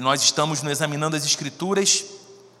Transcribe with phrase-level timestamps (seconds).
[0.00, 2.04] Nós estamos no Examinando as Escrituras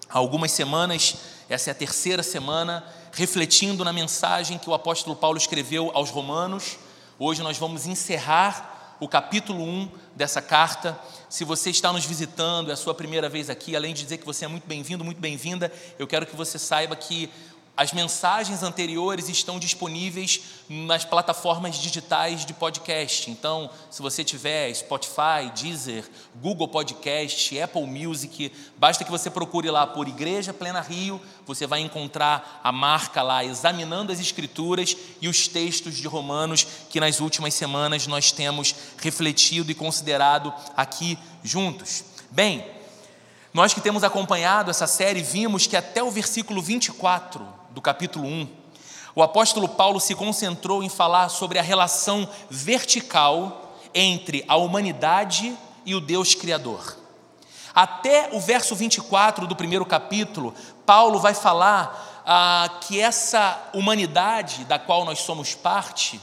[0.08, 1.14] há algumas semanas,
[1.48, 6.78] essa é a terceira semana, refletindo na mensagem que o apóstolo Paulo escreveu aos Romanos.
[7.16, 10.98] Hoje nós vamos encerrar o capítulo 1 dessa carta.
[11.28, 14.26] Se você está nos visitando, é a sua primeira vez aqui, além de dizer que
[14.26, 17.30] você é muito bem-vindo, muito bem-vinda, eu quero que você saiba que
[17.78, 23.30] as mensagens anteriores estão disponíveis nas plataformas digitais de podcast.
[23.30, 26.04] Então, se você tiver Spotify, Deezer,
[26.42, 31.78] Google Podcast, Apple Music, basta que você procure lá por Igreja Plena Rio, você vai
[31.78, 37.54] encontrar a marca lá examinando as escrituras e os textos de Romanos que nas últimas
[37.54, 42.02] semanas nós temos refletido e considerado aqui juntos.
[42.28, 42.66] Bem,
[43.54, 48.48] nós que temos acompanhado essa série, vimos que até o versículo 24 do capítulo 1,
[49.14, 55.94] o apóstolo Paulo se concentrou em falar sobre a relação vertical entre a humanidade e
[55.94, 56.96] o Deus Criador.
[57.74, 60.54] Até o verso 24 do primeiro capítulo,
[60.86, 66.20] Paulo vai falar ah, que essa humanidade da qual nós somos parte,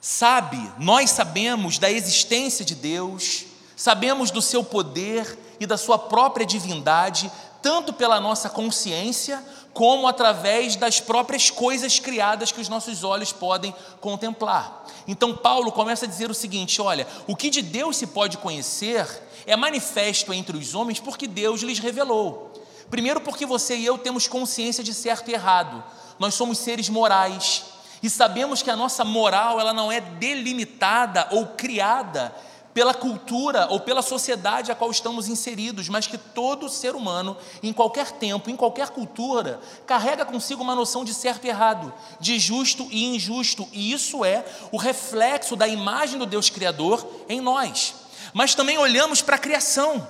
[0.00, 6.44] sabe, nós sabemos da existência de Deus, sabemos do seu poder e da sua própria
[6.44, 7.30] divindade,
[7.62, 9.42] tanto pela nossa consciência,
[9.74, 14.86] como através das próprias coisas criadas que os nossos olhos podem contemplar.
[15.06, 19.06] Então, Paulo começa a dizer o seguinte: olha, o que de Deus se pode conhecer
[19.44, 22.52] é manifesto entre os homens porque Deus lhes revelou.
[22.88, 25.82] Primeiro, porque você e eu temos consciência de certo e errado,
[26.18, 27.64] nós somos seres morais
[28.02, 32.34] e sabemos que a nossa moral ela não é delimitada ou criada
[32.74, 37.72] pela cultura ou pela sociedade a qual estamos inseridos, mas que todo ser humano, em
[37.72, 42.88] qualquer tempo, em qualquer cultura, carrega consigo uma noção de certo e errado, de justo
[42.90, 47.94] e injusto, e isso é o reflexo da imagem do Deus Criador em nós.
[48.32, 50.06] Mas também olhamos para a criação.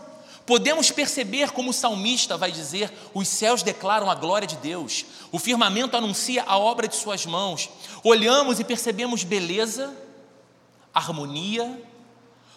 [0.46, 5.38] Podemos perceber como o salmista vai dizer: os céus declaram a glória de Deus, o
[5.38, 7.68] firmamento anuncia a obra de Suas mãos.
[8.02, 9.94] Olhamos e percebemos beleza,
[10.94, 11.82] harmonia,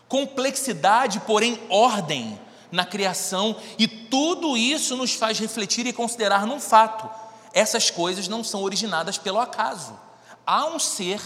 [0.07, 2.40] complexidade, porém ordem
[2.72, 7.09] na criação, e tudo isso nos faz refletir e considerar num fato:
[7.53, 9.97] essas coisas não são originadas pelo acaso.
[10.46, 11.22] Há um ser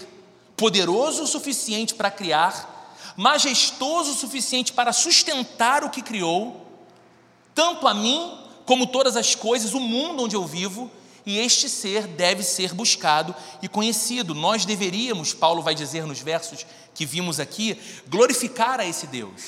[0.56, 6.66] poderoso o suficiente para criar, majestoso o suficiente para sustentar o que criou,
[7.54, 10.90] tanto a mim como todas as coisas, o mundo onde eu vivo,
[11.26, 14.34] e este ser deve ser buscado e conhecido.
[14.34, 17.78] Nós deveríamos, Paulo vai dizer nos versos que vimos aqui,
[18.08, 19.42] glorificar a esse Deus.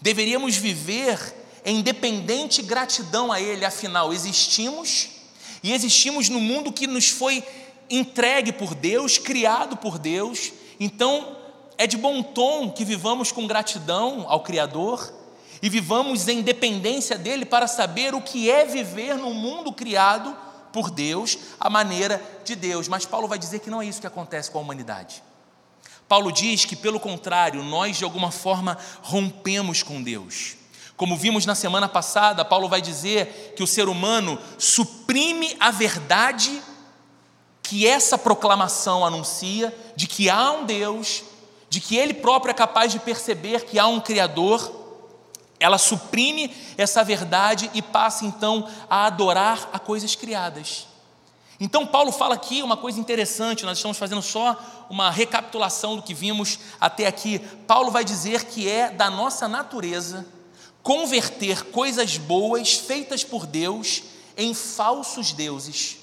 [0.00, 1.18] Deveríamos viver
[1.64, 5.08] em dependente gratidão a Ele, afinal, existimos
[5.62, 7.44] e existimos no mundo que nos foi
[7.90, 11.36] entregue por Deus, criado por Deus, então
[11.76, 15.12] é de bom tom que vivamos com gratidão ao Criador
[15.62, 20.36] e vivamos em dependência dele para saber o que é viver no mundo criado
[20.72, 22.88] por Deus, a maneira de Deus.
[22.88, 25.22] Mas Paulo vai dizer que não é isso que acontece com a humanidade.
[26.08, 30.56] Paulo diz que, pelo contrário, nós de alguma forma rompemos com Deus.
[30.96, 36.60] Como vimos na semana passada, Paulo vai dizer que o ser humano suprime a verdade
[37.62, 41.22] que essa proclamação anuncia de que há um Deus,
[41.68, 44.77] de que ele próprio é capaz de perceber que há um Criador.
[45.60, 50.86] Ela suprime essa verdade e passa então a adorar a coisas criadas.
[51.60, 54.56] Então, Paulo fala aqui uma coisa interessante, nós estamos fazendo só
[54.88, 57.40] uma recapitulação do que vimos até aqui.
[57.66, 60.24] Paulo vai dizer que é da nossa natureza
[60.82, 64.04] converter coisas boas feitas por Deus
[64.36, 65.98] em falsos deuses,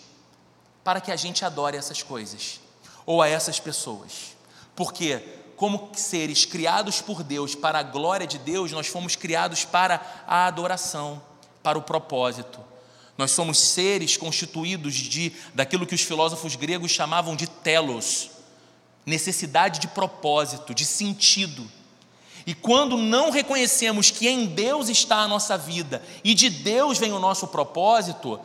[0.84, 2.60] para que a gente adore essas coisas
[3.06, 4.36] ou a essas pessoas.
[4.76, 5.24] Porque,
[5.56, 10.48] como seres criados por Deus para a glória de Deus, nós fomos criados para a
[10.48, 11.22] adoração,
[11.64, 12.60] para o propósito.
[13.18, 18.30] Nós somos seres constituídos de daquilo que os filósofos gregos chamavam de telos,
[19.06, 21.66] necessidade de propósito, de sentido.
[22.46, 27.14] E quando não reconhecemos que em Deus está a nossa vida e de Deus vem
[27.14, 28.40] o nosso propósito,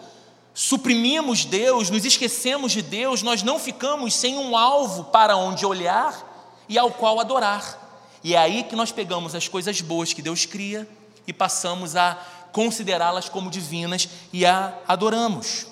[0.55, 6.30] suprimimos Deus, nos esquecemos de Deus, nós não ficamos sem um alvo para onde olhar
[6.71, 7.79] e ao qual adorar.
[8.23, 10.89] E é aí que nós pegamos as coisas boas que Deus cria
[11.27, 12.17] e passamos a
[12.53, 15.67] considerá-las como divinas e a adoramos.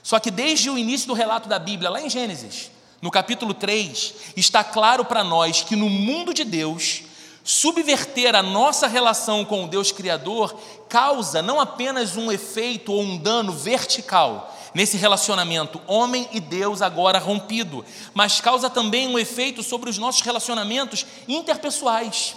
[0.00, 2.70] Só que desde o início do relato da Bíblia, lá em Gênesis,
[3.02, 7.02] no capítulo 3, está claro para nós que no mundo de Deus,
[7.42, 10.56] subverter a nossa relação com o Deus Criador
[10.88, 17.18] causa não apenas um efeito ou um dano vertical nesse relacionamento homem e Deus agora
[17.18, 22.34] rompido, mas causa também um efeito sobre os nossos relacionamentos interpessoais.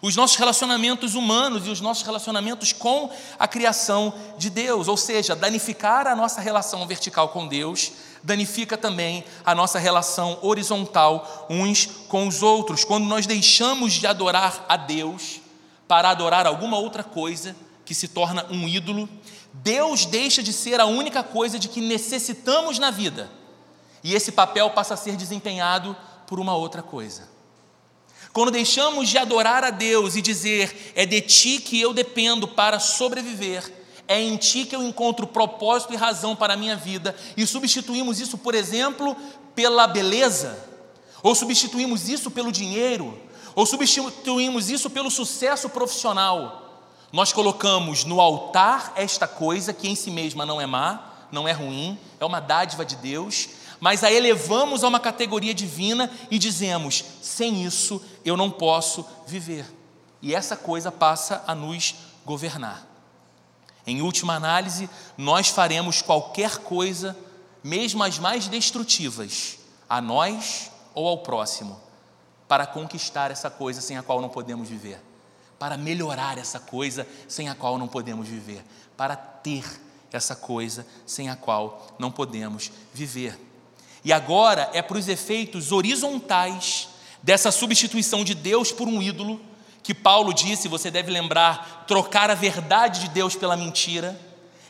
[0.00, 5.34] os nossos relacionamentos humanos e os nossos relacionamentos com a criação de Deus, ou seja,
[5.34, 7.90] danificar a nossa relação vertical com Deus,
[8.22, 12.84] danifica também a nossa relação horizontal uns com os outros.
[12.84, 15.40] Quando nós deixamos de adorar a Deus
[15.86, 19.08] para adorar alguma outra coisa que se torna um ídolo,
[19.52, 23.30] Deus deixa de ser a única coisa de que necessitamos na vida,
[24.02, 25.96] e esse papel passa a ser desempenhado
[26.26, 27.28] por uma outra coisa.
[28.32, 32.78] Quando deixamos de adorar a Deus e dizer, é de ti que eu dependo para
[32.78, 33.72] sobreviver,
[34.06, 38.20] é em ti que eu encontro propósito e razão para a minha vida, e substituímos
[38.20, 39.16] isso, por exemplo,
[39.54, 40.58] pela beleza,
[41.22, 43.18] ou substituímos isso pelo dinheiro,
[43.54, 46.67] ou substituímos isso pelo sucesso profissional,
[47.12, 51.52] nós colocamos no altar esta coisa que em si mesma não é má, não é
[51.52, 53.48] ruim, é uma dádiva de Deus,
[53.80, 59.64] mas a elevamos a uma categoria divina e dizemos: sem isso eu não posso viver.
[60.20, 61.94] E essa coisa passa a nos
[62.24, 62.86] governar.
[63.86, 67.16] Em última análise, nós faremos qualquer coisa,
[67.62, 69.58] mesmo as mais destrutivas,
[69.88, 71.80] a nós ou ao próximo,
[72.46, 75.00] para conquistar essa coisa sem a qual não podemos viver,
[75.58, 78.64] para melhorar essa coisa sem a qual não podemos viver,
[78.96, 79.64] para ter
[80.12, 83.38] essa coisa sem a qual não podemos viver.
[84.04, 86.88] E agora é para os efeitos horizontais
[87.22, 89.40] dessa substituição de Deus por um ídolo,
[89.82, 94.18] que Paulo disse, você deve lembrar, trocar a verdade de Deus pela mentira.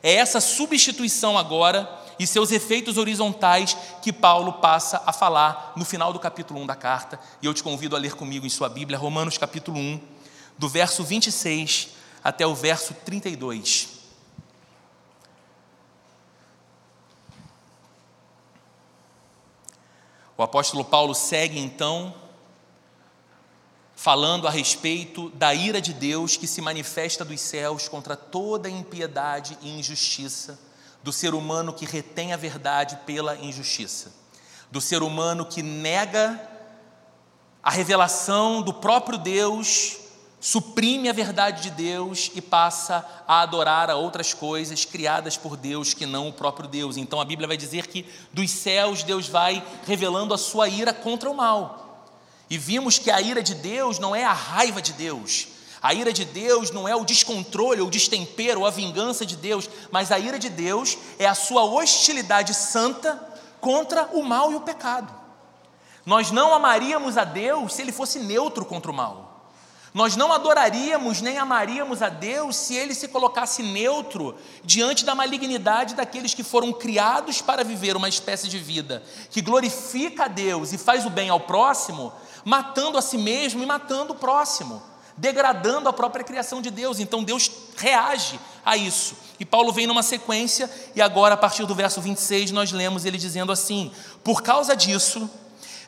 [0.02, 1.88] É essa substituição agora
[2.19, 6.75] e seus efeitos horizontais que Paulo passa a falar no final do capítulo 1 da
[6.75, 7.19] carta.
[7.43, 10.00] E eu te convido a ler comigo em sua Bíblia, Romanos capítulo 1,
[10.58, 11.90] do verso 26
[12.22, 13.96] até o verso 32.
[20.37, 22.14] O apóstolo Paulo segue então
[23.94, 29.58] falando a respeito da ira de Deus que se manifesta dos céus contra toda impiedade
[29.61, 30.58] e injustiça
[31.02, 34.12] do ser humano que retém a verdade pela injustiça,
[34.70, 36.40] do ser humano que nega
[37.62, 39.99] a revelação do próprio Deus
[40.40, 45.94] suprime a verdade de Deus e passa a adorar a outras coisas criadas por Deus
[45.94, 46.96] que não o próprio Deus.
[46.96, 51.31] Então a Bíblia vai dizer que dos céus Deus vai revelando a sua ira contra
[51.31, 52.06] o mal.
[52.49, 55.49] E vimos que a ira de Deus não é a raiva de Deus.
[55.82, 60.11] A ira de Deus não é o descontrole, o destempero, a vingança de Deus, mas
[60.11, 63.20] a ira de Deus é a sua hostilidade santa
[63.61, 65.12] contra o mal e o pecado.
[66.06, 69.27] Nós não amaríamos a Deus se ele fosse neutro contra o mal.
[69.99, 75.97] Nós não adoraríamos nem amaríamos a Deus se ele se colocasse neutro diante da malignidade
[75.97, 80.79] daqueles que foram criados para viver uma espécie de vida que glorifica a Deus e
[80.79, 82.12] faz o bem ao próximo,
[82.45, 84.81] matando a si mesmo e matando o próximo,
[85.17, 87.00] degradando a própria criação de Deus.
[87.00, 89.17] Então Deus reage a isso.
[89.41, 93.19] E Paulo vem numa sequência, e agora, a partir do verso 26, nós lemos ele
[93.19, 93.91] dizendo assim:
[94.23, 95.29] Por causa disso,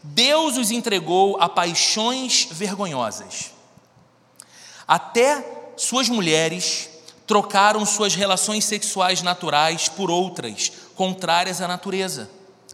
[0.02, 3.59] Deus os entregou a paixões vergonhosas
[4.90, 6.90] até suas mulheres
[7.24, 12.28] trocaram suas relações sexuais naturais por outras, contrárias à natureza.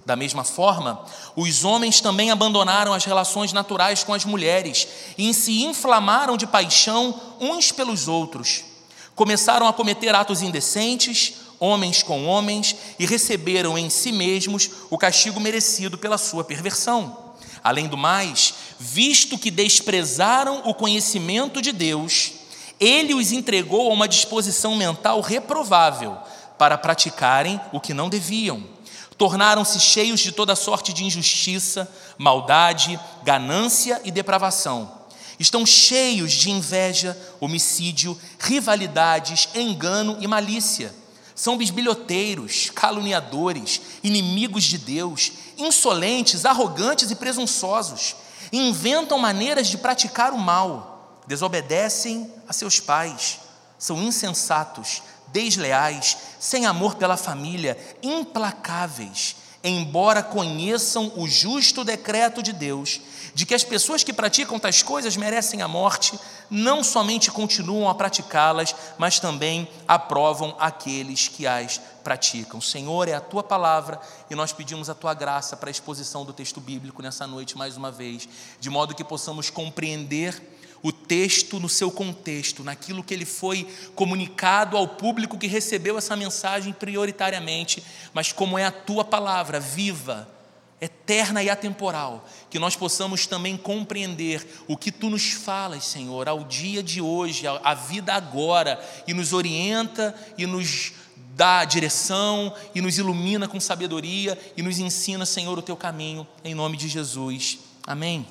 [0.07, 1.05] Da mesma forma,
[1.37, 7.21] os homens também abandonaram as relações naturais com as mulheres e se inflamaram de paixão
[7.39, 8.65] uns pelos outros.
[9.15, 15.39] Começaram a cometer atos indecentes, homens com homens, e receberam em si mesmos o castigo
[15.39, 17.27] merecido pela sua perversão.
[17.63, 22.33] Além do mais, visto que desprezaram o conhecimento de Deus,
[22.79, 26.17] ele os entregou a uma disposição mental reprovável
[26.59, 28.63] para praticarem o que não deviam.
[29.17, 34.93] Tornaram-se cheios de toda sorte de injustiça, maldade, ganância e depravação.
[35.39, 40.93] Estão cheios de inveja, homicídio, rivalidades, engano e malícia
[41.37, 48.17] são bisbilhoteiros, caluniadores, inimigos de Deus, insolentes, arrogantes e presunçosos.
[48.53, 53.41] Inventam maneiras de praticar o mal, desobedecem a seus pais,
[53.79, 63.01] são insensatos, desleais, sem amor pela família, implacáveis, embora conheçam o justo decreto de Deus
[63.37, 67.95] de que as pessoas que praticam tais coisas merecem a morte, não somente continuam a
[67.95, 72.63] praticá-las, mas também aprovam aqueles que as praticam.
[72.63, 74.01] Senhor, é a tua palavra
[74.31, 77.77] e nós pedimos a tua graça para a exposição do texto bíblico nessa noite mais
[77.77, 78.27] uma vez,
[78.59, 80.43] de modo que possamos compreender
[80.83, 86.17] o texto no seu contexto, naquilo que ele foi comunicado ao público que recebeu essa
[86.17, 90.27] mensagem prioritariamente, mas como é a tua palavra viva,
[90.81, 96.45] eterna e atemporal, que nós possamos também compreender o que tu nos falas, Senhor, ao
[96.45, 100.93] dia de hoje, à vida agora, e nos orienta e nos
[101.35, 106.55] dá direção e nos ilumina com sabedoria e nos ensina, Senhor, o teu caminho, em
[106.55, 107.59] nome de Jesus.
[107.87, 108.27] Amém.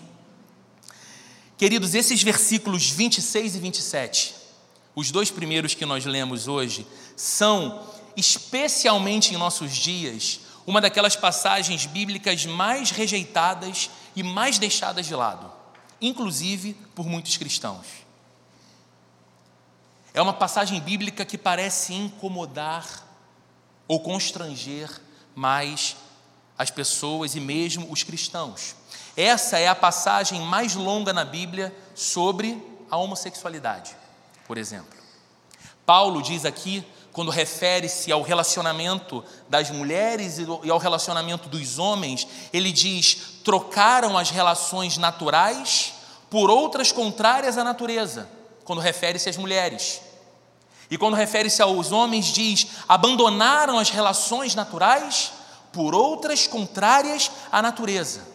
[1.57, 4.35] Queridos, esses versículos 26 e 27,
[4.95, 6.85] os dois primeiros que nós lemos hoje,
[7.15, 7.87] são,
[8.17, 15.51] especialmente em nossos dias, uma daquelas passagens bíblicas mais rejeitadas e mais deixadas de lado,
[16.01, 17.85] inclusive por muitos cristãos.
[20.13, 23.05] É uma passagem bíblica que parece incomodar
[23.87, 24.89] ou constranger
[25.35, 25.95] mais
[26.57, 28.75] as pessoas e mesmo os cristãos.
[29.15, 33.95] Essa é a passagem mais longa na Bíblia sobre a homossexualidade,
[34.47, 34.97] por exemplo.
[35.85, 42.73] Paulo diz aqui quando refere-se ao relacionamento das mulheres e ao relacionamento dos homens, ele
[42.73, 45.93] diz: trocaram as relações naturais
[46.29, 48.29] por outras contrárias à natureza,
[48.65, 50.01] quando refere-se às mulheres.
[50.91, 55.31] E quando refere-se aos homens, diz: abandonaram as relações naturais
[55.71, 58.27] por outras contrárias à natureza.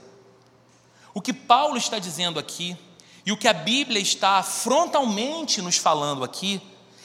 [1.13, 2.75] O que Paulo está dizendo aqui,
[3.27, 6.63] e o que a Bíblia está frontalmente nos falando aqui,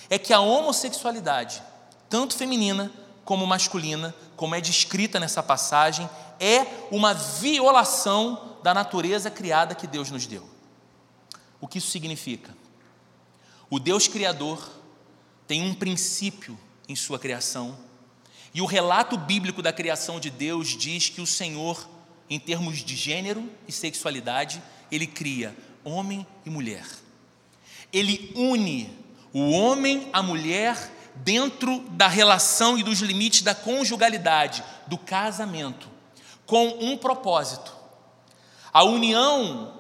[0.10, 1.62] é que a homossexualidade,
[2.10, 2.92] tanto feminina
[3.24, 6.10] como masculina, como é descrita nessa passagem,
[6.40, 10.48] é uma violação da natureza criada que Deus nos deu.
[11.60, 12.56] O que isso significa?
[13.70, 14.70] O Deus Criador
[15.48, 16.58] tem um princípio
[16.88, 17.78] em sua criação,
[18.54, 21.90] e o relato bíblico da criação de Deus diz que o Senhor,
[22.30, 26.86] em termos de gênero e sexualidade, ele cria homem e mulher.
[27.92, 29.05] Ele une
[29.36, 30.78] o homem, a mulher,
[31.16, 35.90] dentro da relação e dos limites da conjugalidade, do casamento,
[36.46, 37.76] com um propósito.
[38.72, 39.74] A união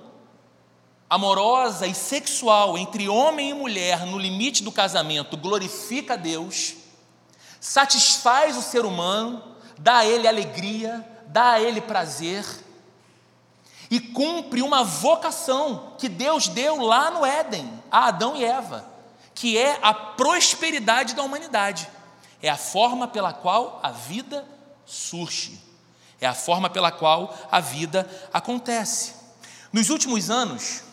[1.09, 6.73] amorosa e sexual entre homem e mulher no limite do casamento glorifica a Deus,
[7.57, 9.41] satisfaz o ser humano,
[9.79, 12.45] dá a ele alegria, dá a ele prazer
[13.89, 18.94] e cumpre uma vocação que Deus deu lá no Éden a Adão e Eva
[19.35, 21.89] que é a prosperidade da humanidade.
[22.41, 24.45] É a forma pela qual a vida
[24.85, 25.61] surge.
[26.21, 29.13] É a forma pela qual a vida acontece.
[29.73, 30.83] Nos últimos anos,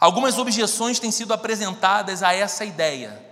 [0.00, 3.30] algumas objeções têm sido apresentadas a essa ideia.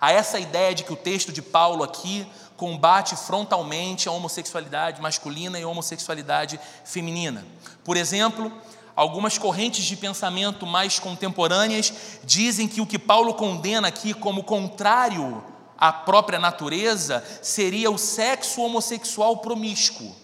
[0.00, 5.58] A essa ideia de que o texto de Paulo aqui combate frontalmente a homossexualidade masculina
[5.58, 7.44] e a homossexualidade feminina.
[7.84, 8.52] Por exemplo,
[8.96, 11.92] Algumas correntes de pensamento mais contemporâneas
[12.24, 15.44] dizem que o que Paulo condena aqui como contrário
[15.76, 20.16] à própria natureza seria o sexo homossexual promíscuo,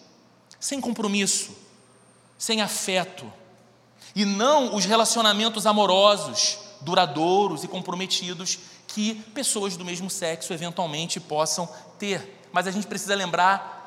[0.59, 1.51] sem compromisso,
[2.39, 3.31] sem afeto,
[4.17, 11.69] e não os relacionamentos amorosos, duradouros e comprometidos que pessoas do mesmo sexo eventualmente possam
[11.99, 12.41] ter.
[12.51, 13.81] Mas a gente precisa lembrar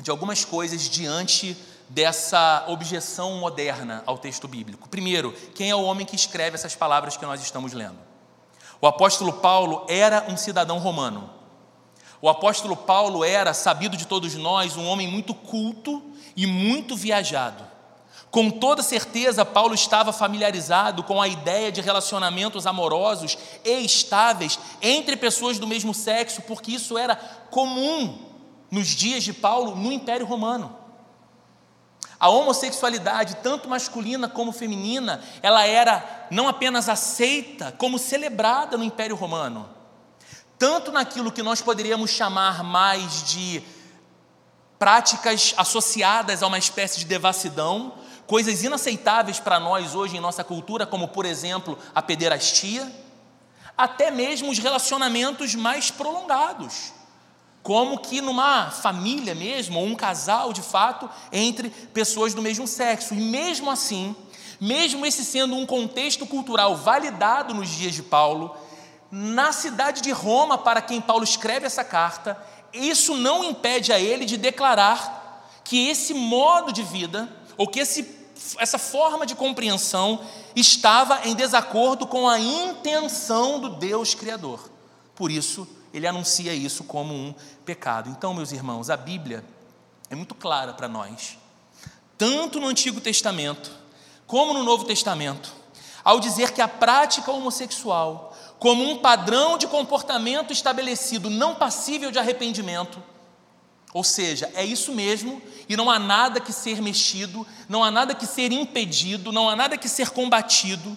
[0.00, 1.56] de algumas coisas diante
[1.88, 4.88] dessa objeção moderna ao texto bíblico.
[4.88, 7.98] Primeiro, quem é o homem que escreve essas palavras que nós estamos lendo?
[8.80, 11.30] O apóstolo Paulo era um cidadão romano.
[12.20, 16.02] O apóstolo Paulo era, sabido de todos nós, um homem muito culto
[16.36, 17.64] e muito viajado.
[18.30, 25.16] Com toda certeza, Paulo estava familiarizado com a ideia de relacionamentos amorosos e estáveis entre
[25.16, 27.16] pessoas do mesmo sexo, porque isso era
[27.50, 28.18] comum
[28.70, 30.77] nos dias de Paulo no Império Romano.
[32.20, 39.14] A homossexualidade, tanto masculina como feminina, ela era não apenas aceita, como celebrada no Império
[39.14, 39.68] Romano.
[40.58, 43.62] Tanto naquilo que nós poderíamos chamar mais de
[44.78, 47.94] práticas associadas a uma espécie de devassidão,
[48.26, 52.90] coisas inaceitáveis para nós hoje em nossa cultura, como por exemplo a pederastia,
[53.76, 56.97] até mesmo os relacionamentos mais prolongados
[57.68, 63.12] como que numa família mesmo, ou um casal de fato, entre pessoas do mesmo sexo.
[63.12, 64.16] E mesmo assim,
[64.58, 68.56] mesmo esse sendo um contexto cultural validado nos dias de Paulo,
[69.10, 74.24] na cidade de Roma, para quem Paulo escreve essa carta, isso não impede a ele
[74.24, 78.08] de declarar que esse modo de vida, ou que esse,
[78.56, 80.22] essa forma de compreensão,
[80.56, 84.70] estava em desacordo com a intenção do Deus Criador.
[85.14, 88.10] Por isso, ele anuncia isso como um pecado.
[88.10, 89.44] Então, meus irmãos, a Bíblia
[90.10, 91.38] é muito clara para nós,
[92.16, 93.70] tanto no Antigo Testamento
[94.26, 95.52] como no Novo Testamento,
[96.04, 102.18] ao dizer que a prática homossexual, como um padrão de comportamento estabelecido, não passível de
[102.18, 103.02] arrependimento,
[103.92, 108.14] Ou seja, é isso mesmo, e não há nada que ser mexido, não há nada
[108.14, 110.96] que ser impedido, não há nada que ser combatido.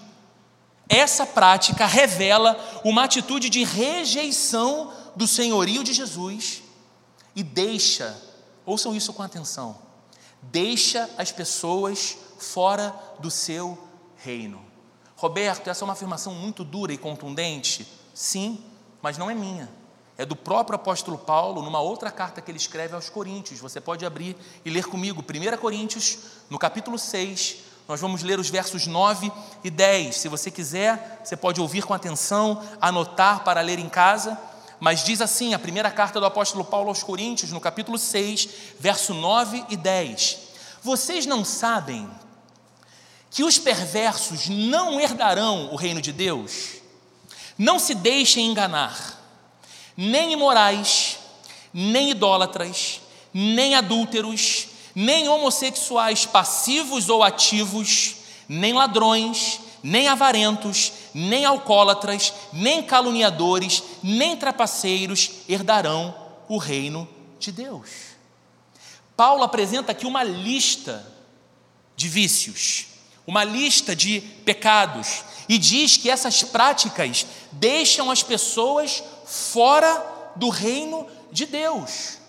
[0.92, 6.62] Essa prática revela uma atitude de rejeição do senhorio de Jesus
[7.34, 8.22] e deixa,
[8.66, 9.78] ouçam isso com atenção,
[10.42, 13.82] deixa as pessoas fora do seu
[14.18, 14.62] reino.
[15.16, 17.88] Roberto, essa é uma afirmação muito dura e contundente?
[18.14, 18.62] Sim,
[19.02, 19.70] mas não é minha
[20.22, 23.60] é do próprio apóstolo Paulo, numa outra carta que ele escreve aos Coríntios.
[23.60, 27.71] Você pode abrir e ler comigo, 1 Coríntios, no capítulo 6.
[27.88, 29.32] Nós vamos ler os versos 9
[29.64, 30.16] e 10.
[30.16, 34.38] Se você quiser, você pode ouvir com atenção, anotar para ler em casa.
[34.80, 39.14] Mas diz assim a primeira carta do apóstolo Paulo aos Coríntios, no capítulo 6, verso
[39.14, 40.38] 9 e 10.
[40.82, 42.10] Vocês não sabem
[43.30, 46.82] que os perversos não herdarão o reino de Deus?
[47.58, 49.22] Não se deixem enganar
[49.96, 51.20] nem imorais,
[51.74, 53.02] nem idólatras,
[53.34, 58.16] nem adúlteros, nem homossexuais passivos ou ativos,
[58.48, 66.16] nem ladrões, nem avarentos, nem alcoólatras, nem caluniadores, nem trapaceiros herdarão
[66.48, 67.08] o reino
[67.40, 67.90] de Deus.
[69.16, 71.06] Paulo apresenta aqui uma lista
[71.96, 72.88] de vícios,
[73.26, 81.08] uma lista de pecados, e diz que essas práticas deixam as pessoas fora do reino
[81.32, 82.21] de Deus.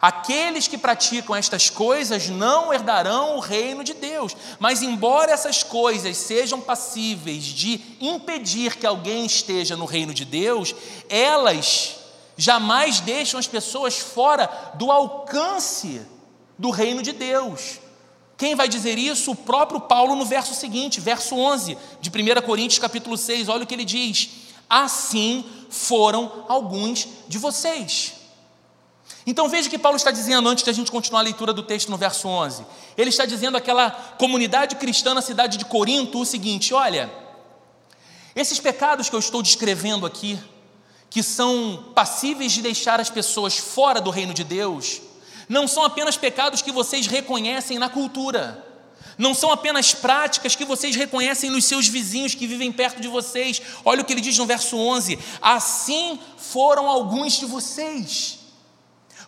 [0.00, 4.36] Aqueles que praticam estas coisas não herdarão o reino de Deus.
[4.58, 10.74] Mas, embora essas coisas sejam passíveis de impedir que alguém esteja no reino de Deus,
[11.08, 11.96] elas
[12.36, 16.02] jamais deixam as pessoas fora do alcance
[16.58, 17.80] do reino de Deus.
[18.36, 19.30] Quem vai dizer isso?
[19.30, 23.48] O próprio Paulo no verso seguinte, verso 11 de 1 Coríntios, capítulo 6.
[23.48, 24.28] Olha o que ele diz:
[24.68, 28.15] assim foram alguns de vocês.
[29.26, 31.90] Então veja que Paulo está dizendo antes de a gente continuar a leitura do texto
[31.90, 32.64] no verso 11.
[32.96, 37.10] Ele está dizendo àquela comunidade cristã na cidade de Corinto o seguinte: olha,
[38.36, 40.38] esses pecados que eu estou descrevendo aqui,
[41.10, 45.00] que são passíveis de deixar as pessoas fora do reino de Deus,
[45.48, 48.64] não são apenas pecados que vocês reconhecem na cultura
[49.18, 53.62] não são apenas práticas que vocês reconhecem nos seus vizinhos que vivem perto de vocês.
[53.84, 58.35] Olha o que ele diz no verso 11: Assim foram alguns de vocês.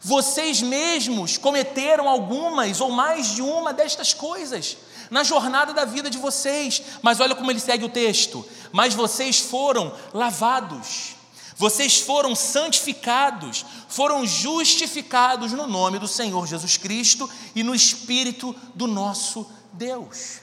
[0.00, 4.76] Vocês mesmos cometeram algumas ou mais de uma destas coisas
[5.10, 6.82] na jornada da vida de vocês.
[7.02, 11.16] Mas olha como ele segue o texto: Mas vocês foram lavados.
[11.56, 18.86] Vocês foram santificados, foram justificados no nome do Senhor Jesus Cristo e no Espírito do
[18.86, 20.38] nosso Deus.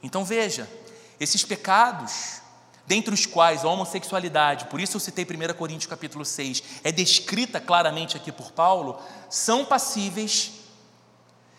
[0.00, 0.70] Então veja,
[1.18, 2.40] esses pecados,
[2.86, 7.60] dentre os quais a homossexualidade, por isso eu citei 1 Coríntios capítulo 6, é descrita
[7.60, 10.52] claramente aqui por Paulo, são passíveis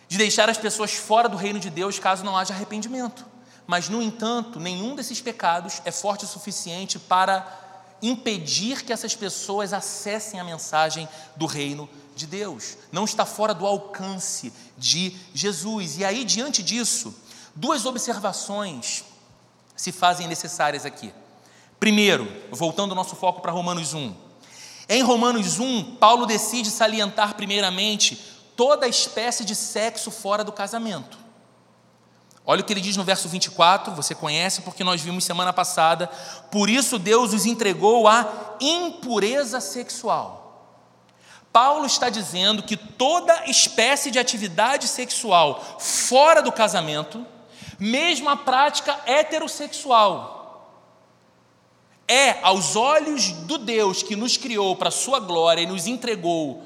[0.08, 3.26] de deixar as pessoas fora do reino de Deus caso não haja arrependimento.
[3.66, 7.64] Mas, no entanto, nenhum desses pecados é forte o suficiente para
[8.00, 13.66] impedir que essas pessoas acessem a mensagem do reino de Deus, não está fora do
[13.66, 15.98] alcance de Jesus.
[15.98, 17.14] E aí, diante disso,
[17.54, 19.04] duas observações
[19.76, 21.12] se fazem necessárias aqui.
[21.78, 24.14] Primeiro, voltando o nosso foco para Romanos 1.
[24.88, 28.16] Em Romanos 1, Paulo decide salientar primeiramente
[28.56, 31.18] toda espécie de sexo fora do casamento.
[32.44, 36.06] Olha o que ele diz no verso 24, você conhece porque nós vimos semana passada.
[36.50, 40.46] Por isso Deus os entregou à impureza sexual.
[41.52, 47.26] Paulo está dizendo que toda espécie de atividade sexual fora do casamento,
[47.78, 50.36] mesmo a prática heterossexual,
[52.08, 56.62] é, aos olhos do Deus que nos criou para a sua glória e nos entregou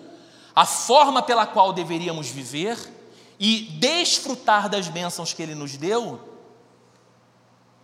[0.55, 2.79] a forma pela qual deveríamos viver
[3.39, 6.21] e desfrutar das bênçãos que ele nos deu,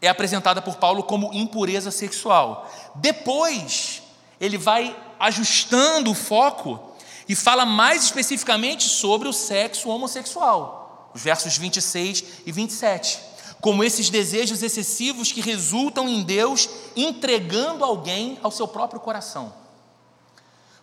[0.03, 2.71] é apresentada por Paulo como impureza sexual.
[2.97, 4.03] Depois,
[4.39, 6.93] ele vai ajustando o foco
[7.27, 10.76] e fala mais especificamente sobre o sexo homossexual, os
[11.23, 13.21] versos 26 e 27.
[13.61, 19.53] Como esses desejos excessivos que resultam em Deus entregando alguém ao seu próprio coração.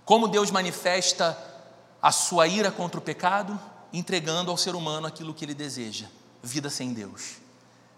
[0.06, 1.38] Como Deus manifesta
[2.02, 3.58] a sua ira contra o pecado,
[3.93, 6.08] entregando ao ser humano aquilo que ele deseja:
[6.41, 7.38] vida sem Deus,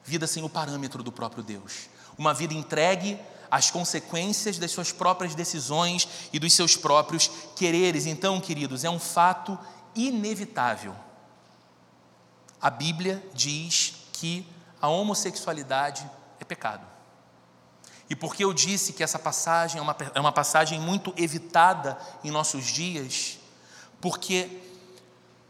[0.04, 3.20] vida sem o parâmetro do próprio Deus, uma vida entregue
[3.50, 8.06] as consequências das suas próprias decisões e dos seus próprios quereres.
[8.06, 9.58] Então, queridos, é um fato
[9.96, 10.96] inevitável.
[12.66, 14.44] A Bíblia diz que
[14.82, 16.84] a homossexualidade é pecado.
[18.10, 22.32] E porque eu disse que essa passagem é uma, é uma passagem muito evitada em
[22.32, 23.38] nossos dias,
[24.02, 24.64] porque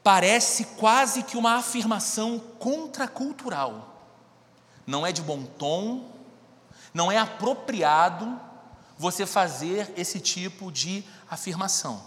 [0.03, 3.97] parece quase que uma afirmação contracultural.
[4.85, 6.11] Não é de bom tom,
[6.93, 8.37] não é apropriado
[8.97, 12.03] você fazer esse tipo de afirmação.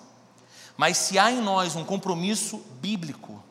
[0.76, 3.42] Mas se há em nós um compromisso bíblico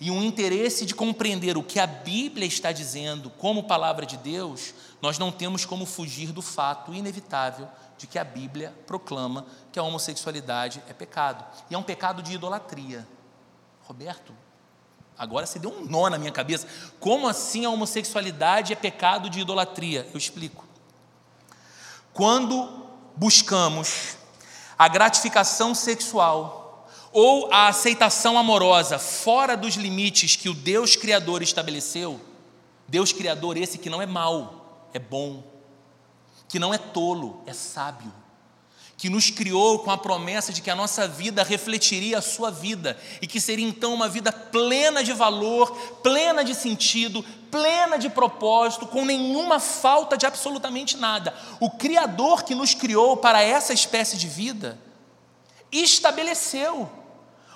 [0.00, 4.74] e um interesse de compreender o que a Bíblia está dizendo como palavra de Deus,
[5.00, 9.82] nós não temos como fugir do fato inevitável de que a Bíblia proclama que a
[9.82, 11.44] homossexualidade é pecado.
[11.70, 13.06] E é um pecado de idolatria.
[13.84, 14.34] Roberto,
[15.16, 16.66] agora você deu um nó na minha cabeça.
[17.00, 20.06] Como assim a homossexualidade é pecado de idolatria?
[20.12, 20.66] Eu explico.
[22.12, 24.16] Quando buscamos
[24.78, 26.65] a gratificação sexual
[27.12, 32.20] ou a aceitação amorosa fora dos limites que o Deus Criador estabeleceu,
[32.88, 35.42] Deus Criador esse que não é mau, é bom,
[36.48, 38.12] que não é tolo, é sábio,
[38.96, 42.98] que nos criou com a promessa de que a nossa vida refletiria a sua vida
[43.20, 45.70] e que seria então uma vida plena de valor,
[46.02, 51.34] plena de sentido, plena de propósito, com nenhuma falta de absolutamente nada.
[51.60, 54.78] O Criador que nos criou para essa espécie de vida
[55.82, 56.90] estabeleceu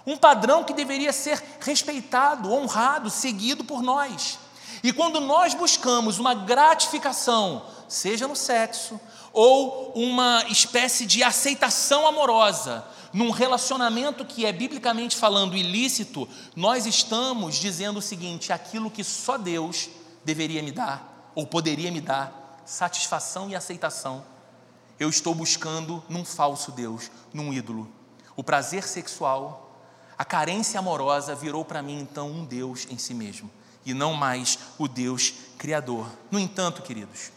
[0.07, 4.39] um padrão que deveria ser respeitado, honrado, seguido por nós.
[4.83, 8.99] E quando nós buscamos uma gratificação, seja no sexo,
[9.33, 17.57] ou uma espécie de aceitação amorosa num relacionamento que é biblicamente falando ilícito, nós estamos
[17.57, 19.89] dizendo o seguinte: aquilo que só Deus
[20.25, 24.25] deveria me dar, ou poderia me dar, satisfação e aceitação,
[24.99, 28.00] eu estou buscando num falso Deus, num ídolo.
[28.41, 29.71] O prazer sexual,
[30.17, 33.51] a carência amorosa virou para mim então um Deus em si mesmo,
[33.85, 36.07] e não mais o Deus Criador.
[36.31, 37.33] No entanto, queridos,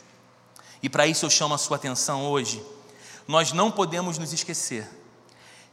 [0.82, 2.63] e para isso eu chamo a sua atenção hoje.
[3.28, 4.89] Nós não podemos nos esquecer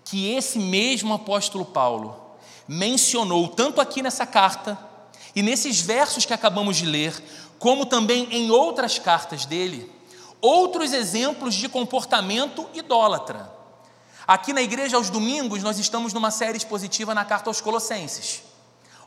[0.05, 2.21] que esse mesmo apóstolo Paulo
[2.67, 4.77] mencionou, tanto aqui nessa carta
[5.33, 7.23] e nesses versos que acabamos de ler,
[7.57, 9.89] como também em outras cartas dele,
[10.41, 13.60] outros exemplos de comportamento idólatra.
[14.31, 18.45] Aqui na igreja aos domingos, nós estamos numa série expositiva na carta aos Colossenses.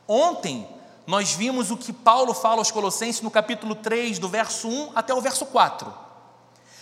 [0.06, 0.68] Ontem,
[1.06, 5.14] nós vimos o que Paulo fala aos Colossenses no capítulo 3, do verso 1 até
[5.14, 5.90] o verso 4.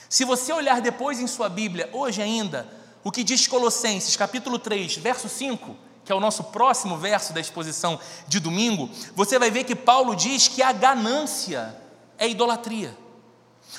[0.09, 2.67] Se você olhar depois em sua Bíblia, hoje ainda,
[3.05, 7.41] o que diz Colossenses, capítulo 3, verso 5, que é o nosso próximo verso da
[7.41, 11.81] exposição de domingo, você vai ver que Paulo diz que a ganância
[12.19, 12.99] é idolatria.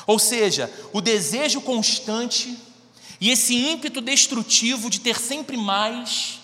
[0.07, 2.71] Ou seja, o desejo constante
[3.23, 6.41] e esse ímpeto destrutivo de ter sempre mais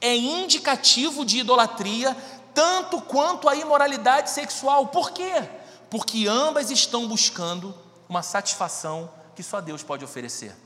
[0.00, 2.16] é indicativo de idolatria
[2.54, 4.86] tanto quanto a imoralidade sexual.
[4.86, 5.46] Por quê?
[5.90, 7.74] Porque ambas estão buscando
[8.08, 10.56] uma satisfação que só Deus pode oferecer.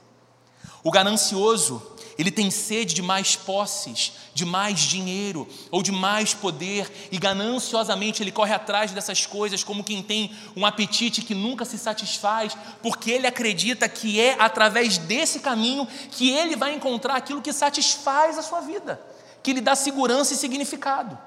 [0.85, 1.83] O ganancioso,
[2.21, 8.23] ele tem sede de mais posses, de mais dinheiro ou de mais poder, e gananciosamente
[8.23, 13.11] ele corre atrás dessas coisas como quem tem um apetite que nunca se satisfaz, porque
[13.11, 18.43] ele acredita que é através desse caminho que ele vai encontrar aquilo que satisfaz a
[18.43, 19.01] sua vida,
[19.43, 21.19] que lhe dá segurança e significado.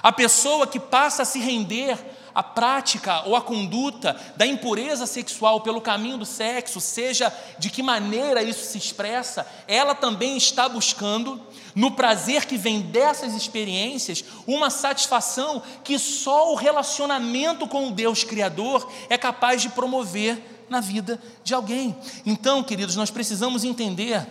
[0.00, 1.98] A pessoa que passa a se render
[2.34, 7.82] à prática ou à conduta da impureza sexual pelo caminho do sexo, seja de que
[7.82, 11.40] maneira isso se expressa, ela também está buscando,
[11.74, 18.24] no prazer que vem dessas experiências, uma satisfação que só o relacionamento com o Deus
[18.24, 21.96] Criador é capaz de promover na vida de alguém.
[22.24, 24.26] Então, queridos, nós precisamos entender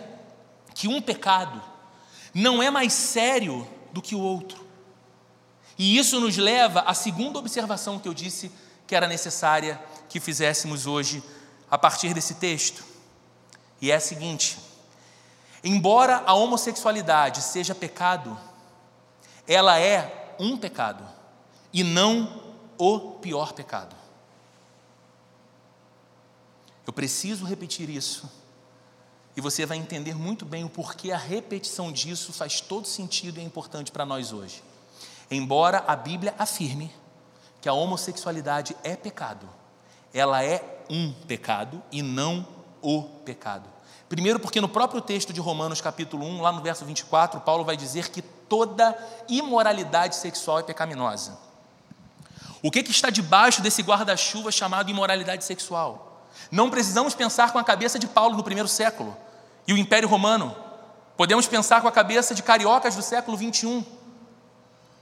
[0.74, 1.62] que um pecado
[2.34, 4.63] não é mais sério do que o outro.
[5.78, 8.50] E isso nos leva à segunda observação que eu disse
[8.86, 11.22] que era necessária que fizéssemos hoje
[11.70, 12.84] a partir desse texto.
[13.80, 14.58] E é a seguinte:
[15.62, 18.38] embora a homossexualidade seja pecado,
[19.46, 21.04] ela é um pecado
[21.72, 22.42] e não
[22.78, 23.96] o pior pecado.
[26.86, 28.30] Eu preciso repetir isso.
[29.36, 33.40] E você vai entender muito bem o porquê a repetição disso faz todo sentido e
[33.40, 34.62] é importante para nós hoje.
[35.34, 36.92] Embora a Bíblia afirme
[37.60, 39.48] que a homossexualidade é pecado,
[40.12, 42.46] ela é um pecado e não
[42.80, 43.68] o pecado.
[44.08, 47.76] Primeiro, porque no próprio texto de Romanos, capítulo 1, lá no verso 24, Paulo vai
[47.76, 48.96] dizer que toda
[49.28, 51.36] imoralidade sexual é pecaminosa.
[52.62, 56.28] O que, que está debaixo desse guarda-chuva chamado imoralidade sexual?
[56.50, 59.16] Não precisamos pensar com a cabeça de Paulo no primeiro século
[59.66, 60.54] e o Império Romano.
[61.16, 64.03] Podemos pensar com a cabeça de cariocas do século 21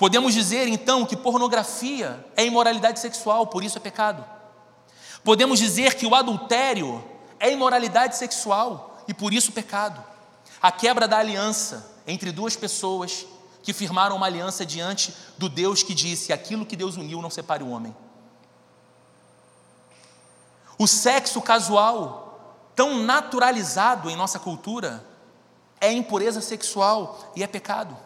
[0.02, 4.24] Podemos dizer então que pornografia é imoralidade sexual, por isso é pecado.
[5.22, 7.04] Podemos dizer que o adultério
[7.38, 10.04] é imoralidade sexual e por isso pecado.
[10.60, 13.24] a quebra da aliança entre duas pessoas
[13.62, 17.62] que firmaram uma aliança diante do Deus que disse: aquilo que Deus uniu não separe
[17.62, 17.94] o homem.
[20.76, 25.06] O sexo casual, tão naturalizado em nossa cultura,
[25.80, 27.96] é impureza sexual e é pecado.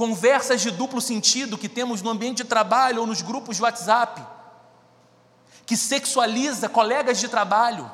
[0.00, 4.22] Conversas de duplo sentido que temos no ambiente de trabalho ou nos grupos de WhatsApp,
[5.66, 7.92] que sexualiza colegas de trabalho,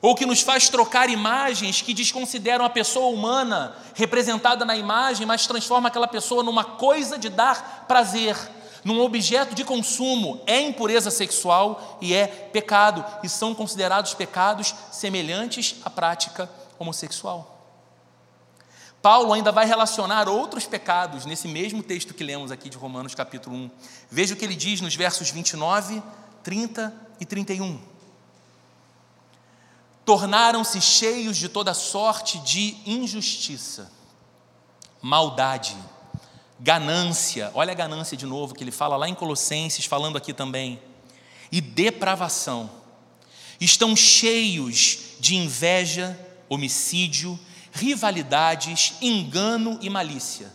[0.00, 5.48] ou que nos faz trocar imagens que desconsideram a pessoa humana representada na imagem, mas
[5.48, 8.36] transforma aquela pessoa numa coisa de dar prazer,
[8.84, 15.74] num objeto de consumo, é impureza sexual e é pecado, e são considerados pecados semelhantes
[15.84, 17.53] à prática homossexual.
[19.04, 23.54] Paulo ainda vai relacionar outros pecados nesse mesmo texto que lemos aqui de Romanos capítulo
[23.54, 23.70] 1.
[24.10, 26.02] Veja o que ele diz nos versos 29,
[26.42, 27.78] 30 e 31
[30.06, 33.90] tornaram-se cheios de toda sorte de injustiça,
[35.02, 35.76] maldade,
[36.60, 40.80] ganância, olha a ganância de novo que ele fala lá em Colossenses, falando aqui também,
[41.52, 42.70] e depravação.
[43.60, 47.38] Estão cheios de inveja, homicídio,
[47.74, 50.50] rivalidades, engano e malícia.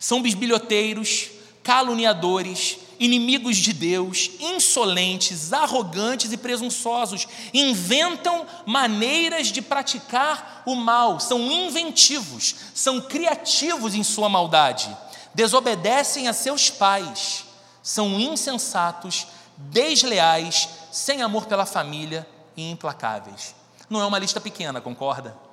[0.00, 1.28] São bisbilhoteiros,
[1.62, 11.50] caluniadores, inimigos de Deus, insolentes, arrogantes e presunçosos, inventam maneiras de praticar o mal, são
[11.50, 14.96] inventivos, são criativos em sua maldade,
[15.34, 17.44] desobedecem a seus pais,
[17.82, 23.54] são insensatos, desleais, sem amor pela família e implacáveis.
[23.90, 25.43] Não é uma lista pequena, concorda?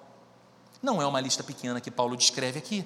[0.82, 2.86] Não é uma lista pequena que Paulo descreve aqui.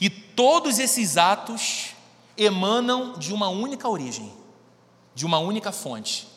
[0.00, 1.94] E todos esses atos
[2.36, 4.32] emanam de uma única origem,
[5.14, 6.28] de uma única fonte,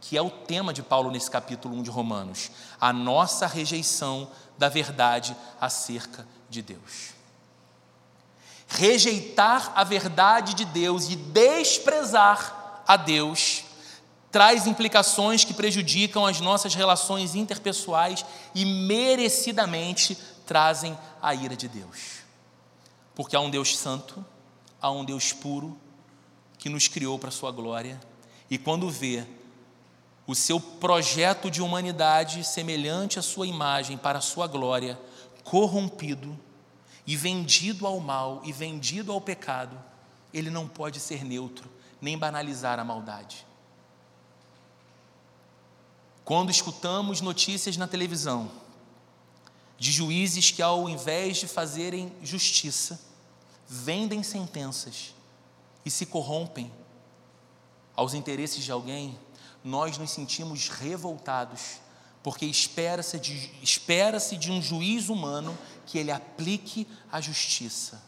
[0.00, 4.68] que é o tema de Paulo nesse capítulo 1 de Romanos: a nossa rejeição da
[4.68, 7.14] verdade acerca de Deus.
[8.68, 13.64] Rejeitar a verdade de Deus e desprezar a Deus
[14.34, 22.22] traz implicações que prejudicam as nossas relações interpessoais e merecidamente trazem a ira de Deus.
[23.14, 24.24] Porque há um Deus santo,
[24.80, 25.78] a um Deus puro
[26.58, 28.00] que nos criou para a sua glória
[28.50, 29.24] e quando vê
[30.26, 34.98] o seu projeto de humanidade semelhante à sua imagem para a sua glória
[35.42, 36.38] corrompido
[37.06, 39.78] e vendido ao mal e vendido ao pecado,
[40.32, 43.46] ele não pode ser neutro nem banalizar a maldade.
[46.24, 48.50] Quando escutamos notícias na televisão
[49.78, 53.00] de juízes que, ao invés de fazerem justiça,
[53.68, 55.14] vendem sentenças
[55.84, 56.70] e se corrompem
[57.96, 59.18] aos interesses de alguém,
[59.62, 61.80] nós nos sentimos revoltados,
[62.22, 65.56] porque espera-se de, espera de um juiz humano
[65.86, 68.02] que ele aplique a justiça.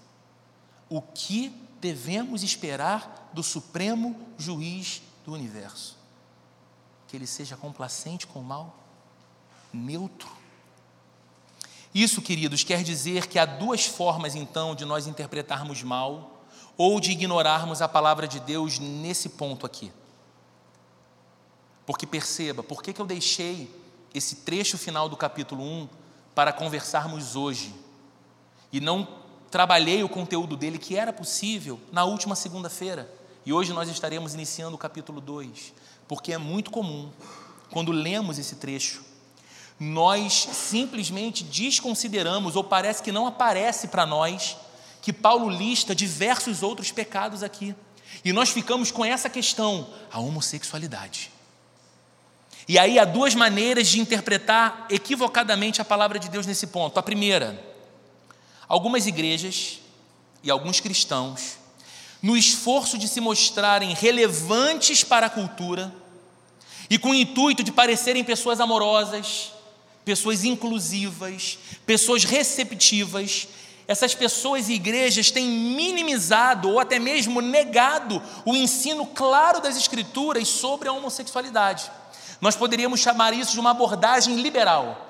[0.89, 1.49] O que
[1.81, 5.97] devemos esperar do Supremo Juiz do universo?
[7.09, 8.77] Que ele seja complacente com o mal?
[9.73, 10.36] Neutro?
[11.97, 16.43] Isso, queridos, quer dizer que há duas formas então de nós interpretarmos mal
[16.77, 19.91] ou de ignorarmos a palavra de Deus nesse ponto aqui.
[21.87, 23.75] Porque perceba, por que, que eu deixei
[24.13, 25.89] esse trecho final do capítulo 1
[26.35, 27.75] para conversarmos hoje
[28.71, 29.09] e não
[29.51, 33.11] trabalhei o conteúdo dele que era possível na última segunda-feira
[33.47, 35.73] e hoje nós estaremos iniciando o capítulo 2,
[36.07, 37.11] porque é muito comum,
[37.71, 39.03] quando lemos esse trecho,
[39.79, 44.57] nós simplesmente desconsideramos, ou parece que não aparece para nós,
[45.03, 47.75] que Paulo lista diversos outros pecados aqui.
[48.25, 51.31] E nós ficamos com essa questão, a homossexualidade.
[52.69, 56.99] E aí há duas maneiras de interpretar equivocadamente a palavra de Deus nesse ponto.
[56.99, 57.63] A primeira,
[58.67, 59.81] algumas igrejas
[60.43, 61.59] e alguns cristãos,
[62.21, 65.95] no esforço de se mostrarem relevantes para a cultura
[66.89, 69.53] e com o intuito de parecerem pessoas amorosas,
[70.07, 73.49] pessoas inclusivas, pessoas receptivas.
[73.89, 80.47] Essas pessoas e igrejas têm minimizado ou até mesmo negado o ensino claro das Escrituras
[80.47, 81.91] sobre a homossexualidade.
[82.41, 85.03] Nós poderíamos chamar isso de uma abordagem liberal.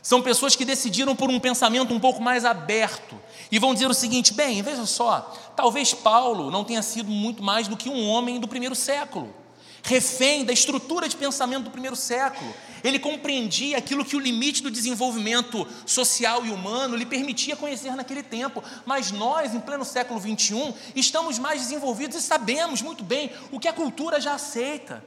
[0.00, 3.16] São pessoas que decidiram por um pensamento um pouco mais aberto
[3.50, 7.66] e vão dizer o seguinte: bem, veja só, talvez Paulo não tenha sido muito mais
[7.68, 9.41] do que um homem do primeiro século
[9.82, 12.54] refém da estrutura de pensamento do primeiro século.
[12.84, 18.22] Ele compreendia aquilo que o limite do desenvolvimento social e humano lhe permitia conhecer naquele
[18.22, 18.62] tempo.
[18.86, 23.68] Mas nós, em pleno século XXI, estamos mais desenvolvidos e sabemos muito bem o que
[23.68, 25.04] a cultura já aceita,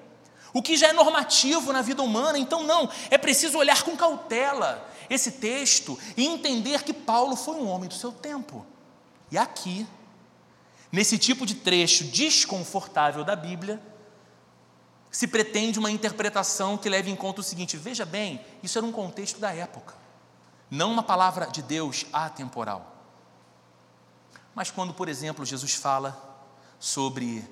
[0.53, 2.37] o que já é normativo na vida humana.
[2.37, 7.67] Então, não, é preciso olhar com cautela esse texto e entender que Paulo foi um
[7.67, 8.65] homem do seu tempo.
[9.31, 9.85] E aqui,
[10.91, 13.81] nesse tipo de trecho desconfortável da Bíblia,
[15.15, 18.91] se pretende uma interpretação que leve em conta o seguinte: veja bem, isso era um
[18.91, 19.93] contexto da época,
[20.69, 22.93] não uma palavra de Deus atemporal.
[24.53, 26.43] Mas quando, por exemplo, Jesus fala
[26.77, 27.47] sobre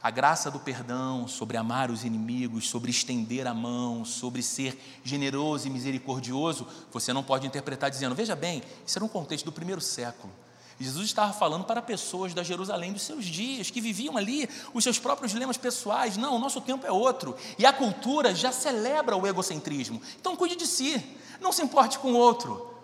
[0.00, 5.66] a graça do perdão, sobre amar os inimigos, sobre estender a mão, sobre ser generoso
[5.66, 9.80] e misericordioso, você não pode interpretar dizendo, veja bem, isso era um contexto do primeiro
[9.80, 10.32] século.
[10.78, 14.98] Jesus estava falando para pessoas da Jerusalém dos seus dias, que viviam ali os seus
[14.98, 16.18] próprios dilemas pessoais.
[16.18, 17.34] Não, o nosso tempo é outro.
[17.58, 20.02] E a cultura já celebra o egocentrismo.
[20.20, 21.02] Então cuide de si,
[21.40, 22.74] não se importe com o outro.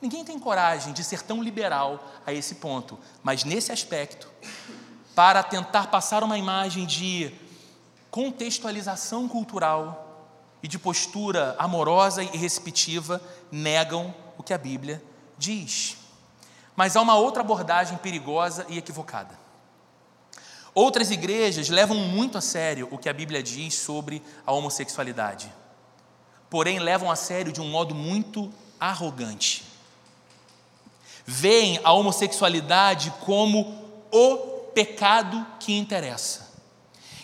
[0.00, 4.28] Ninguém tem coragem de ser tão liberal a esse ponto, mas nesse aspecto,
[5.14, 7.32] para tentar passar uma imagem de
[8.10, 10.06] contextualização cultural
[10.62, 15.02] e de postura amorosa e receptiva, negam o que a Bíblia
[15.36, 15.97] diz.
[16.78, 19.36] Mas há uma outra abordagem perigosa e equivocada.
[20.72, 25.52] Outras igrejas levam muito a sério o que a Bíblia diz sobre a homossexualidade,
[26.48, 29.64] porém levam a sério de um modo muito arrogante.
[31.26, 34.36] Veem a homossexualidade como o
[34.72, 36.48] pecado que interessa.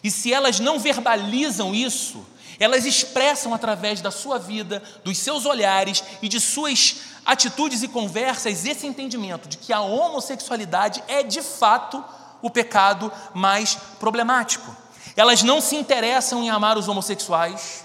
[0.03, 2.27] E se elas não verbalizam isso,
[2.59, 8.65] elas expressam através da sua vida, dos seus olhares e de suas atitudes e conversas
[8.65, 12.05] esse entendimento de que a homossexualidade é de fato
[12.43, 14.75] o pecado mais problemático.
[15.17, 17.85] Elas não se interessam em amar os homossexuais,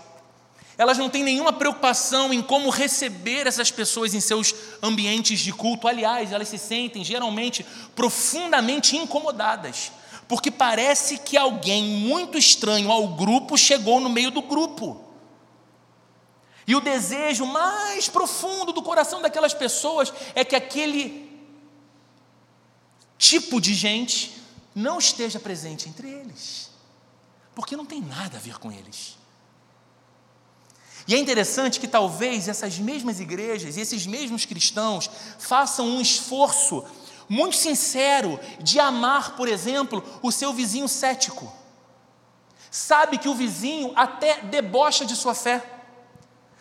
[0.79, 5.89] elas não têm nenhuma preocupação em como receber essas pessoas em seus ambientes de culto.
[5.89, 9.91] Aliás, elas se sentem geralmente profundamente incomodadas,
[10.25, 15.08] porque parece que alguém muito estranho ao grupo chegou no meio do grupo.
[16.69, 21.27] E o desejo mais profundo do coração daquelas pessoas é que aquele
[23.17, 24.39] tipo de gente
[24.75, 26.69] não esteja presente entre eles,
[27.55, 29.17] porque não tem nada a ver com eles.
[31.07, 36.85] E é interessante que talvez essas mesmas igrejas e esses mesmos cristãos façam um esforço
[37.27, 41.51] muito sincero de amar, por exemplo, o seu vizinho cético.
[42.69, 45.78] Sabe que o vizinho até debocha de sua fé,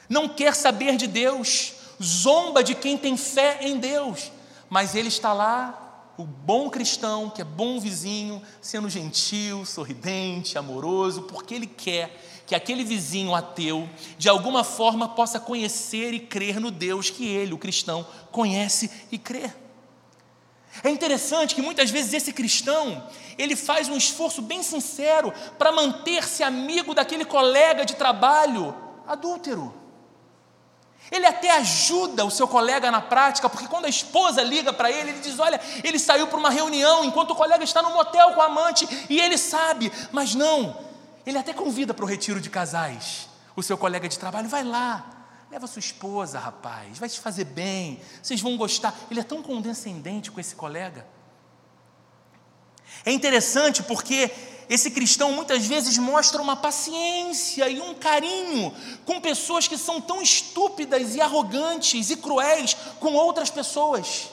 [0.08, 4.32] não quer saber de Deus, zomba de quem tem fé em Deus,
[4.70, 11.22] mas ele está lá, o bom cristão, que é bom vizinho, sendo gentil, sorridente, amoroso,
[11.22, 16.70] porque ele quer que aquele vizinho ateu, de alguma forma, possa conhecer e crer no
[16.70, 19.52] Deus que ele, o cristão, conhece e crê.
[20.82, 26.42] É interessante que muitas vezes esse cristão, ele faz um esforço bem sincero para manter-se
[26.42, 28.74] amigo daquele colega de trabalho
[29.06, 29.74] adúltero.
[31.10, 35.10] Ele até ajuda o seu colega na prática, porque quando a esposa liga para ele,
[35.10, 38.42] ele diz: Olha, ele saiu para uma reunião enquanto o colega está no motel com
[38.42, 40.76] a amante, e ele sabe, mas não,
[41.24, 45.04] ele até convida para o retiro de casais o seu colega de trabalho, vai lá,
[45.50, 48.94] leva sua esposa, rapaz, vai te fazer bem, vocês vão gostar.
[49.10, 51.06] Ele é tão condescendente com esse colega.
[53.04, 54.30] É interessante porque
[54.68, 58.72] esse cristão muitas vezes mostra uma paciência e um carinho
[59.06, 64.30] com pessoas que são tão estúpidas e arrogantes e cruéis com outras pessoas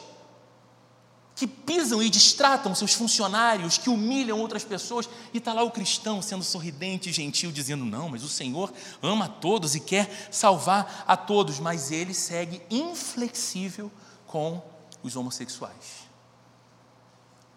[1.36, 6.22] que pisam e distratam seus funcionários, que humilham outras pessoas, e está lá o cristão
[6.22, 8.72] sendo sorridente e gentil, dizendo: Não, mas o Senhor
[9.02, 13.92] ama a todos e quer salvar a todos, mas ele segue inflexível
[14.26, 14.64] com
[15.04, 16.06] os homossexuais.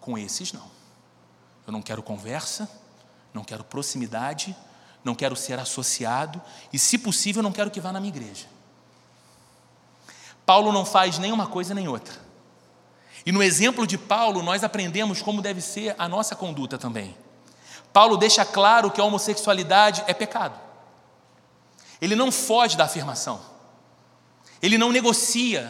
[0.01, 0.78] Com esses, não.
[1.69, 2.67] Eu não quero conversa,
[3.31, 4.55] não quero proximidade,
[5.03, 6.41] não quero ser associado,
[6.73, 8.47] e se possível, não quero que vá na minha igreja.
[10.47, 12.15] Paulo não faz nem uma coisa nem outra.
[13.23, 17.15] E no exemplo de Paulo, nós aprendemos como deve ser a nossa conduta também.
[17.93, 20.59] Paulo deixa claro que a homossexualidade é pecado.
[22.01, 23.39] Ele não foge da afirmação.
[24.59, 25.69] Ele não negocia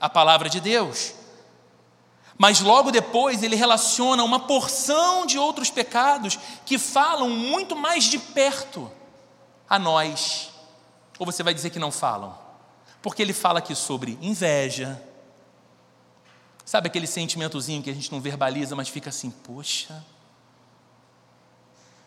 [0.00, 1.12] a palavra de Deus.
[2.40, 8.18] Mas logo depois ele relaciona uma porção de outros pecados que falam muito mais de
[8.18, 8.90] perto
[9.68, 10.48] a nós.
[11.18, 12.34] Ou você vai dizer que não falam?
[13.02, 14.98] Porque ele fala aqui sobre inveja,
[16.70, 20.04] Sabe aquele sentimentozinho que a gente não verbaliza, mas fica assim: poxa,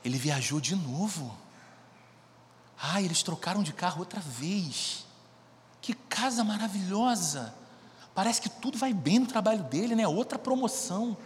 [0.06, 1.38] ele viajou de novo.
[2.82, 5.06] Ah, eles trocaram de carro outra vez.
[5.82, 7.54] Que casa maravilhosa.
[8.16, 10.08] Parece que tudo vai bem no trabalho dele, né?
[10.08, 11.18] Outra promoção.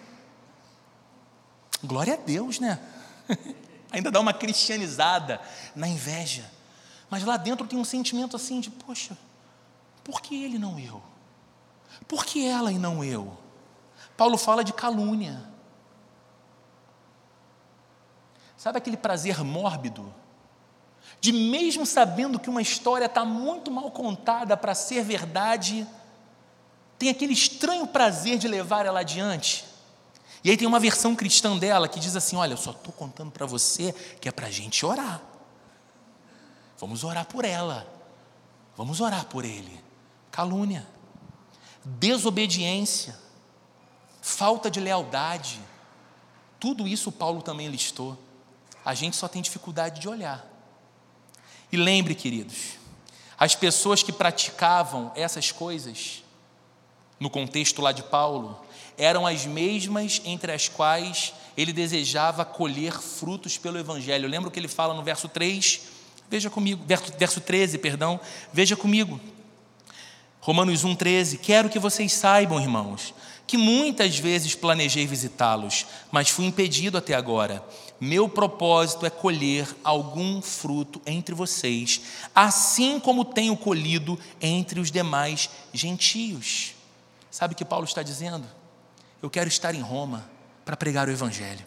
[1.83, 2.79] Glória a Deus, né?
[3.91, 5.41] ainda dá uma cristianizada
[5.75, 6.49] na inveja.
[7.09, 9.17] Mas lá dentro tem um sentimento assim de, poxa,
[10.03, 11.01] por que ele não eu?
[12.07, 13.37] Por que ela e não eu?
[14.15, 15.43] Paulo fala de calúnia.
[18.57, 20.13] Sabe aquele prazer mórbido?
[21.21, 25.87] De mesmo sabendo que uma história está muito mal contada para ser verdade,
[26.97, 29.65] tem aquele estranho prazer de levar ela adiante.
[30.43, 33.31] E aí tem uma versão cristã dela que diz assim: Olha, eu só estou contando
[33.31, 35.21] para você que é para a gente orar.
[36.79, 37.87] Vamos orar por ela.
[38.75, 39.83] Vamos orar por ele.
[40.31, 40.87] Calúnia,
[41.83, 43.17] desobediência,
[44.21, 45.59] falta de lealdade.
[46.59, 48.17] Tudo isso Paulo também listou.
[48.85, 50.45] A gente só tem dificuldade de olhar.
[51.71, 52.77] E lembre, queridos,
[53.37, 56.23] as pessoas que praticavam essas coisas,
[57.19, 58.59] no contexto lá de Paulo,
[58.97, 64.27] eram as mesmas entre as quais ele desejava colher frutos pelo Evangelho.
[64.27, 65.81] Lembra o que ele fala no verso 3?
[66.29, 68.19] Veja comigo, verso, verso 13, perdão,
[68.51, 69.19] veja comigo.
[70.41, 73.13] Romanos 1,13: Quero que vocês saibam, irmãos,
[73.45, 77.63] que muitas vezes planejei visitá-los, mas fui impedido até agora.
[77.99, 82.01] Meu propósito é colher algum fruto entre vocês,
[82.35, 86.76] assim como tenho colhido entre os demais gentios.
[87.29, 88.45] Sabe o que Paulo está dizendo?
[89.21, 90.29] Eu quero estar em Roma
[90.65, 91.65] para pregar o Evangelho.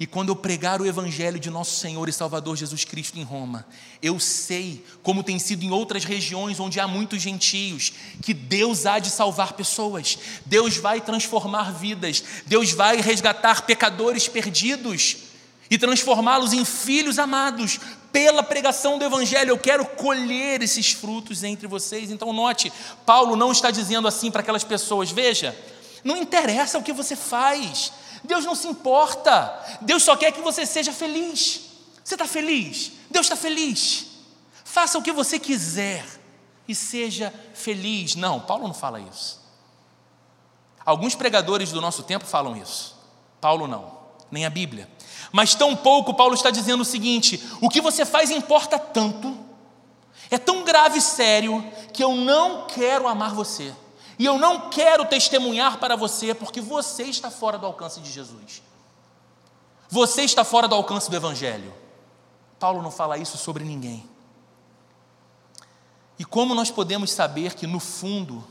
[0.00, 3.66] E quando eu pregar o Evangelho de nosso Senhor e Salvador Jesus Cristo em Roma,
[4.00, 8.98] eu sei, como tem sido em outras regiões onde há muitos gentios, que Deus há
[8.98, 15.18] de salvar pessoas, Deus vai transformar vidas, Deus vai resgatar pecadores perdidos
[15.70, 17.78] e transformá-los em filhos amados
[18.12, 19.50] pela pregação do Evangelho.
[19.50, 22.10] Eu quero colher esses frutos entre vocês.
[22.10, 22.72] Então, note,
[23.04, 25.56] Paulo não está dizendo assim para aquelas pessoas: veja,
[26.04, 27.92] não interessa o que você faz,
[28.24, 29.78] Deus não se importa.
[29.80, 31.62] Deus só quer que você seja feliz.
[32.02, 32.92] Você está feliz?
[33.10, 34.06] Deus está feliz.
[34.64, 36.04] Faça o que você quiser
[36.66, 38.14] e seja feliz.
[38.14, 39.40] Não, Paulo não fala isso.
[40.84, 42.96] Alguns pregadores do nosso tempo falam isso.
[43.40, 43.99] Paulo não,
[44.30, 44.88] nem a Bíblia.
[45.32, 49.36] Mas tão pouco Paulo está dizendo o seguinte: o que você faz importa tanto,
[50.30, 53.74] é tão grave e sério, que eu não quero amar você.
[54.18, 58.62] E eu não quero testemunhar para você, porque você está fora do alcance de Jesus.
[59.88, 61.72] Você está fora do alcance do Evangelho.
[62.58, 64.08] Paulo não fala isso sobre ninguém.
[66.18, 68.46] E como nós podemos saber que, no fundo,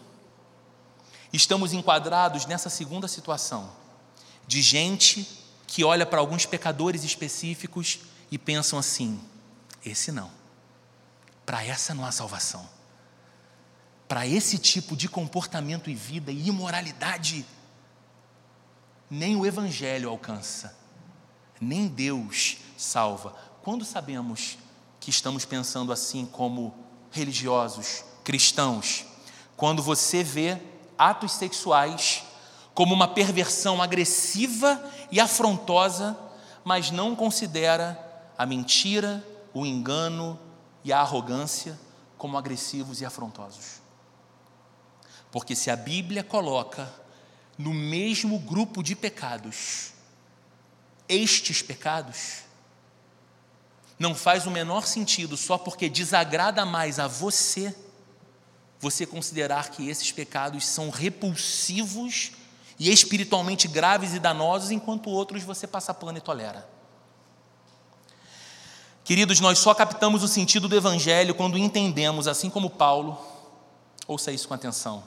[1.31, 3.69] estamos enquadrados nessa segunda situação,
[4.47, 5.29] de gente
[5.69, 7.99] que olha para alguns pecadores específicos
[8.31, 9.21] e pensam assim:
[9.85, 10.31] esse não,
[11.45, 12.67] para essa não há salvação.
[14.07, 17.45] Para esse tipo de comportamento e vida e imoralidade,
[19.07, 20.75] nem o Evangelho alcança,
[21.61, 23.35] nem Deus salva.
[23.61, 24.57] Quando sabemos
[24.99, 26.73] que estamos pensando assim como
[27.11, 29.05] religiosos, cristãos,
[29.55, 30.59] quando você vê
[30.97, 32.23] atos sexuais
[32.73, 36.17] como uma perversão agressiva e afrontosa,
[36.63, 37.97] mas não considera
[38.37, 40.39] a mentira, o engano
[40.83, 41.79] e a arrogância
[42.17, 43.81] como agressivos e afrontosos.
[45.31, 46.91] Porque se a Bíblia coloca
[47.57, 49.93] no mesmo grupo de pecados
[51.09, 52.43] estes pecados,
[53.97, 57.75] não faz o menor sentido só porque desagrada mais a você,
[58.79, 62.31] você considerar que esses pecados são repulsivos
[62.79, 66.67] e espiritualmente graves e danosos, enquanto outros você passa pano e tolera.
[69.03, 73.19] Queridos, nós só captamos o sentido do Evangelho quando entendemos, assim como Paulo,
[74.07, 75.03] ouça isso com atenção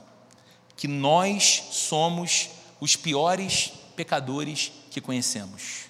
[0.77, 2.51] que nós somos
[2.81, 5.83] os piores pecadores que conhecemos.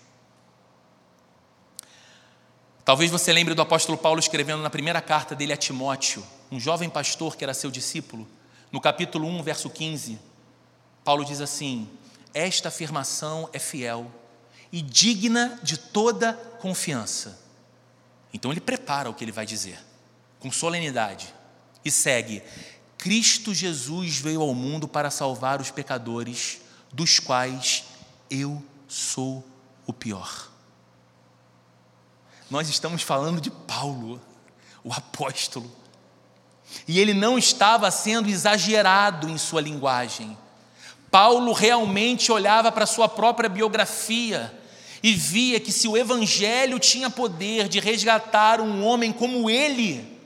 [2.84, 6.90] Talvez você lembre do apóstolo Paulo escrevendo na primeira carta dele a Timóteo, um jovem
[6.90, 8.28] pastor que era seu discípulo,
[8.70, 10.18] no capítulo 1, verso 15.
[11.04, 11.88] Paulo diz assim:
[12.32, 14.10] Esta afirmação é fiel
[14.70, 17.38] e digna de toda confiança.
[18.32, 19.78] Então ele prepara o que ele vai dizer,
[20.40, 21.32] com solenidade,
[21.84, 22.42] e segue:
[22.96, 26.60] Cristo Jesus veio ao mundo para salvar os pecadores,
[26.92, 27.84] dos quais
[28.30, 29.46] eu sou
[29.86, 30.50] o pior.
[32.48, 34.20] Nós estamos falando de Paulo,
[34.84, 35.70] o apóstolo,
[36.86, 40.36] e ele não estava sendo exagerado em sua linguagem.
[41.12, 44.52] Paulo realmente olhava para sua própria biografia
[45.02, 50.18] e via que se o evangelho tinha poder de resgatar um homem como ele,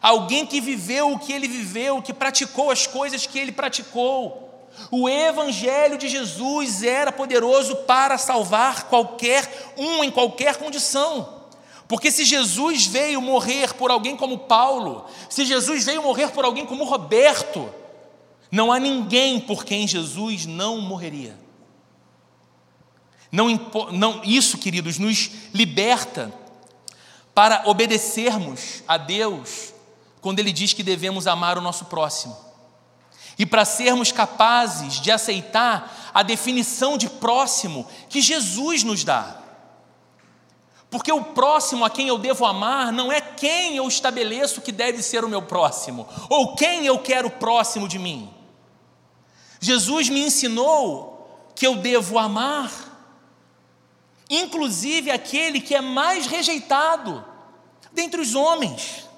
[0.00, 4.42] alguém que viveu o que ele viveu, que praticou as coisas que ele praticou,
[4.90, 11.42] O Evangelho de Jesus era poderoso para salvar qualquer um em qualquer condição.
[11.86, 16.64] Porque se Jesus veio morrer por alguém como Paulo, se Jesus veio morrer por alguém
[16.64, 17.68] como Roberto,
[18.52, 21.40] não há ninguém por quem Jesus não morreria.
[23.32, 23.48] Não,
[23.90, 26.30] não, isso, queridos, nos liberta
[27.34, 29.72] para obedecermos a Deus
[30.20, 32.36] quando Ele diz que devemos amar o nosso próximo.
[33.38, 39.38] E para sermos capazes de aceitar a definição de próximo que Jesus nos dá.
[40.90, 45.02] Porque o próximo a quem eu devo amar não é quem eu estabeleço que deve
[45.02, 48.41] ser o meu próximo, ou quem eu quero próximo de mim.
[49.62, 52.70] Jesus me ensinou que eu devo amar,
[54.28, 57.24] inclusive aquele que é mais rejeitado
[57.92, 59.08] dentre os homens.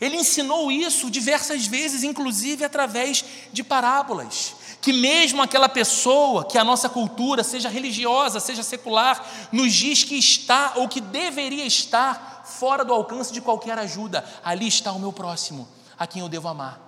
[0.00, 6.62] Ele ensinou isso diversas vezes, inclusive através de parábolas que mesmo aquela pessoa, que a
[6.62, 12.84] nossa cultura, seja religiosa, seja secular, nos diz que está ou que deveria estar fora
[12.84, 15.66] do alcance de qualquer ajuda, ali está o meu próximo,
[15.98, 16.83] a quem eu devo amar.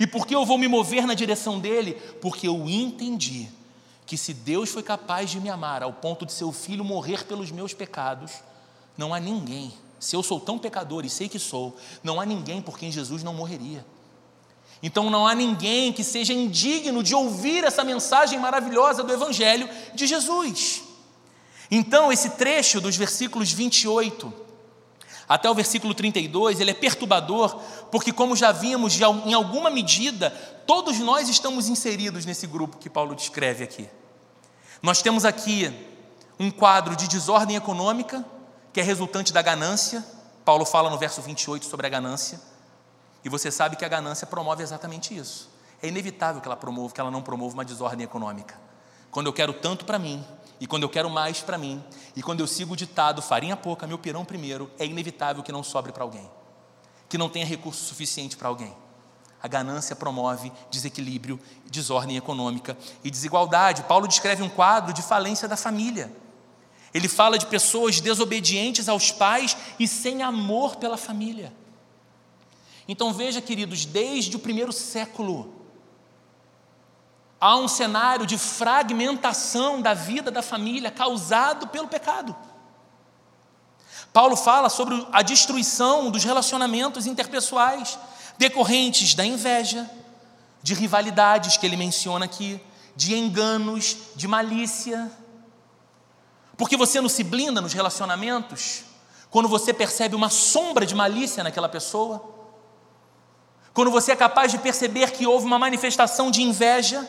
[0.00, 1.92] E por que eu vou me mover na direção dele?
[2.22, 3.50] Porque eu entendi
[4.06, 7.50] que se Deus foi capaz de me amar ao ponto de seu filho morrer pelos
[7.50, 8.32] meus pecados,
[8.96, 9.70] não há ninguém,
[10.00, 13.22] se eu sou tão pecador e sei que sou, não há ninguém por quem Jesus
[13.22, 13.84] não morreria.
[14.82, 20.06] Então não há ninguém que seja indigno de ouvir essa mensagem maravilhosa do Evangelho de
[20.06, 20.82] Jesus.
[21.70, 24.49] Então, esse trecho dos versículos 28
[25.30, 27.56] até o versículo 32, ele é perturbador,
[27.88, 30.30] porque, como já vimos, em alguma medida,
[30.66, 33.88] todos nós estamos inseridos nesse grupo que Paulo descreve aqui.
[34.82, 35.72] Nós temos aqui
[36.36, 38.24] um quadro de desordem econômica,
[38.72, 40.04] que é resultante da ganância.
[40.44, 42.40] Paulo fala no verso 28 sobre a ganância.
[43.24, 45.48] E você sabe que a ganância promove exatamente isso.
[45.80, 48.58] É inevitável que ela promova, que ela não promova uma desordem econômica.
[49.12, 50.26] Quando eu quero tanto para mim,
[50.60, 51.82] e quando eu quero mais para mim,
[52.14, 55.64] e quando eu sigo o ditado farinha pouca, meu pirão primeiro, é inevitável que não
[55.64, 56.30] sobre para alguém,
[57.08, 58.76] que não tenha recurso suficiente para alguém.
[59.42, 61.40] A ganância promove desequilíbrio,
[61.70, 63.84] desordem econômica e desigualdade.
[63.84, 66.12] Paulo descreve um quadro de falência da família.
[66.92, 71.54] Ele fala de pessoas desobedientes aos pais e sem amor pela família.
[72.86, 75.59] Então veja, queridos, desde o primeiro século,
[77.40, 82.36] há um cenário de fragmentação da vida da família causado pelo pecado.
[84.12, 87.98] Paulo fala sobre a destruição dos relacionamentos interpessoais
[88.36, 89.88] decorrentes da inveja,
[90.62, 92.60] de rivalidades que ele menciona aqui,
[92.94, 95.10] de enganos, de malícia.
[96.56, 98.84] Porque você não se blinda nos relacionamentos
[99.30, 102.22] quando você percebe uma sombra de malícia naquela pessoa?
[103.72, 107.08] Quando você é capaz de perceber que houve uma manifestação de inveja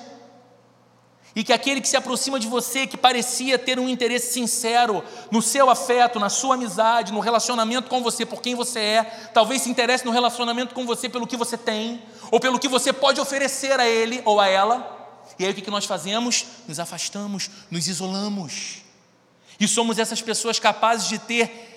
[1.36, 5.42] e que aquele que se aproxima de você, que parecia ter um interesse sincero no
[5.42, 9.04] seu afeto, na sua amizade, no relacionamento com você, por quem você é,
[9.34, 12.92] talvez se interesse no relacionamento com você pelo que você tem, ou pelo que você
[12.92, 14.98] pode oferecer a ele ou a ela.
[15.40, 16.46] E aí o que nós fazemos?
[16.68, 18.82] Nos afastamos, nos isolamos.
[19.60, 21.72] E somos essas pessoas capazes de ter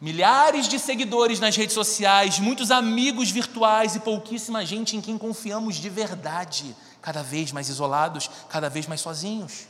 [0.00, 5.76] milhares de seguidores nas redes sociais, muitos amigos virtuais e pouquíssima gente em quem confiamos
[5.76, 9.68] de verdade, cada vez mais isolados, cada vez mais sozinhos.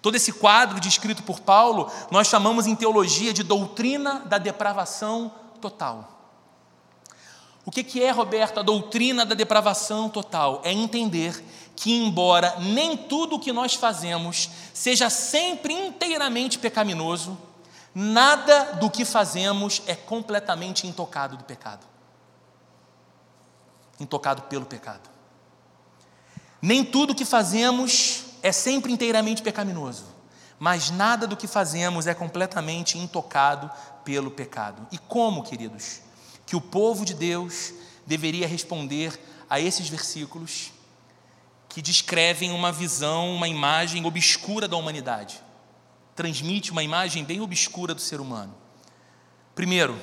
[0.00, 6.12] Todo esse quadro descrito por Paulo, nós chamamos em teologia de doutrina da depravação total.
[7.64, 10.60] O que é, Roberto, a doutrina da depravação total?
[10.62, 17.36] É entender que, embora nem tudo o que nós fazemos seja sempre inteiramente pecaminoso,
[17.98, 21.86] Nada do que fazemos é completamente intocado do pecado.
[23.98, 25.15] Intocado pelo pecado.
[26.66, 30.06] Nem tudo que fazemos é sempre inteiramente pecaminoso,
[30.58, 33.70] mas nada do que fazemos é completamente intocado
[34.04, 34.84] pelo pecado.
[34.90, 36.00] E como, queridos,
[36.44, 37.72] que o povo de Deus
[38.04, 39.16] deveria responder
[39.48, 40.72] a esses versículos
[41.68, 45.40] que descrevem uma visão, uma imagem obscura da humanidade?
[46.16, 48.54] transmite uma imagem bem obscura do ser humano.
[49.54, 49.96] Primeiro,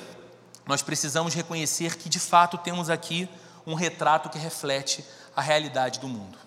[0.64, 3.28] nós precisamos reconhecer que de fato temos aqui
[3.66, 5.04] um retrato que reflete
[5.34, 6.43] a realidade do mundo.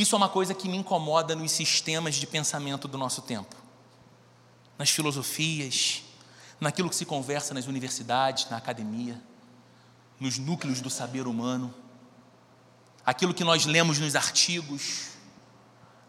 [0.00, 3.54] Isso é uma coisa que me incomoda nos sistemas de pensamento do nosso tempo,
[4.78, 6.02] nas filosofias,
[6.58, 9.20] naquilo que se conversa nas universidades, na academia,
[10.18, 11.74] nos núcleos do saber humano,
[13.04, 15.08] aquilo que nós lemos nos artigos,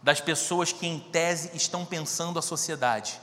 [0.02, 3.20] das pessoas que, em tese, estão pensando a sociedade.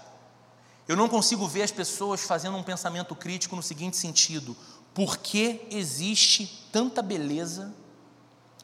[0.86, 4.54] Eu não consigo ver as pessoas fazendo um pensamento crítico no seguinte sentido:
[4.92, 7.74] por que existe tanta beleza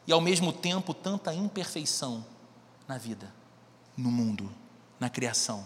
[0.07, 2.25] e ao mesmo tempo tanta imperfeição
[2.87, 3.33] na vida,
[3.97, 4.51] no mundo,
[4.99, 5.65] na criação?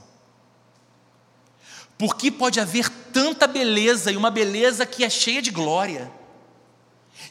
[1.97, 6.09] Por que pode haver tanta beleza e uma beleza que é cheia de glória?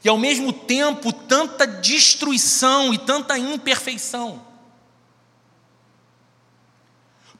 [0.05, 4.47] E ao mesmo tempo tanta destruição e tanta imperfeição?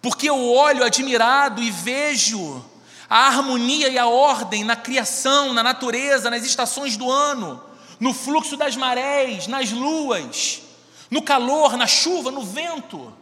[0.01, 2.65] Porque eu olho admirado e vejo
[3.11, 7.63] a harmonia e a ordem na criação, na natureza, nas estações do ano,
[7.99, 10.63] no fluxo das marés, nas luas,
[11.11, 13.13] no calor, na chuva, no vento.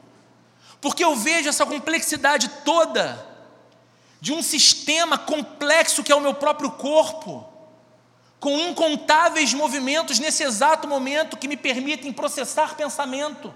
[0.80, 3.26] Porque eu vejo essa complexidade toda
[4.20, 7.46] de um sistema complexo que é o meu próprio corpo,
[8.38, 13.54] com incontáveis movimentos nesse exato momento que me permitem processar pensamento,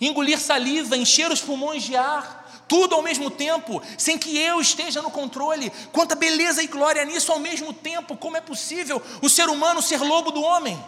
[0.00, 2.39] engolir saliva, encher os pulmões de ar,
[2.70, 5.72] tudo ao mesmo tempo, sem que eu esteja no controle.
[5.92, 10.00] Quanta beleza e glória nisso ao mesmo tempo, como é possível o ser humano ser
[10.00, 10.80] lobo do homem?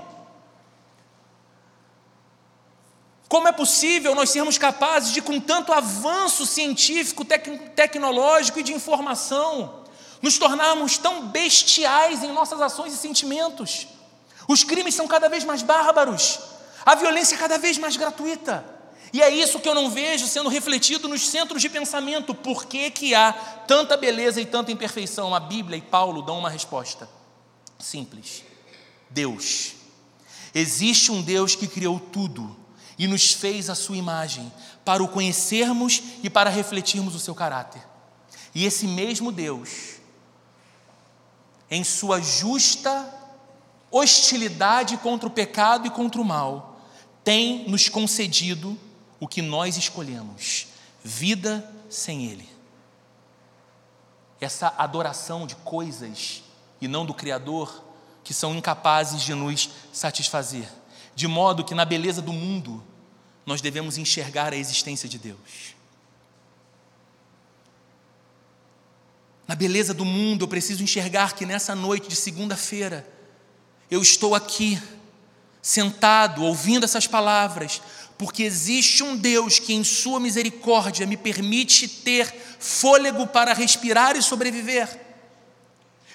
[3.29, 8.73] Como é possível nós sermos capazes de, com tanto avanço científico, tec tecnológico e de
[8.73, 9.83] informação,
[10.21, 13.89] nos tornarmos tão bestiais em nossas ações e sentimentos?
[14.47, 16.39] Os crimes são cada vez mais bárbaros,
[16.87, 18.72] a violência é cada vez mais gratuita.
[19.13, 22.35] E é isso que eu não vejo sendo refletido nos centros de pensamento.
[22.35, 25.35] Por que, que há tanta beleza e tanta imperfeição?
[25.35, 27.09] A Bíblia e Paulo dão uma resposta
[27.79, 28.43] simples:
[29.11, 29.75] Deus.
[30.55, 32.57] Existe um Deus que criou tudo
[32.99, 34.53] e nos fez a sua imagem,
[34.85, 37.83] para o conhecermos e para refletirmos o seu caráter.
[38.55, 39.99] E esse mesmo Deus,
[41.71, 43.13] em sua justa
[43.91, 46.81] hostilidade contra o pecado e contra o mal,
[47.25, 48.79] tem nos concedido
[49.23, 50.67] o que nós escolhemos:
[51.03, 52.49] vida sem Ele.
[54.41, 56.43] Essa adoração de coisas
[56.81, 57.83] e não do Criador,
[58.25, 60.69] que são incapazes de nos satisfazer
[61.15, 62.83] de modo que na beleza do mundo
[63.45, 65.75] nós devemos enxergar a existência de Deus.
[69.47, 73.07] Na beleza do mundo, eu preciso enxergar que nessa noite de segunda-feira,
[73.91, 74.81] eu estou aqui,
[75.61, 77.83] sentado, ouvindo essas palavras,
[78.23, 84.23] porque existe um Deus que, em Sua misericórdia, me permite ter fôlego para respirar e
[84.23, 84.89] sobreviver.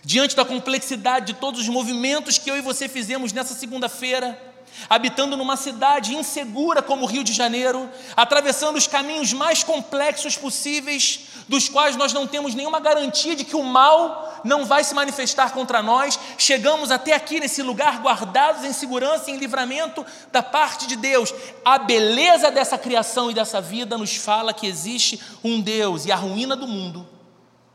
[0.06, 4.47] Diante da complexidade de todos os movimentos que eu e você fizemos nessa segunda-feira,
[4.90, 11.22] habitando numa cidade insegura como o Rio de Janeiro, atravessando os caminhos mais complexos possíveis,
[11.48, 15.52] dos quais nós não temos nenhuma garantia de que o mal não vai se manifestar
[15.52, 20.88] contra nós, chegamos até aqui nesse lugar guardados em segurança e em livramento da parte
[20.88, 21.34] de Deus.
[21.64, 26.16] A beleza dessa criação e dessa vida nos fala que existe um Deus e a
[26.16, 27.08] ruína do mundo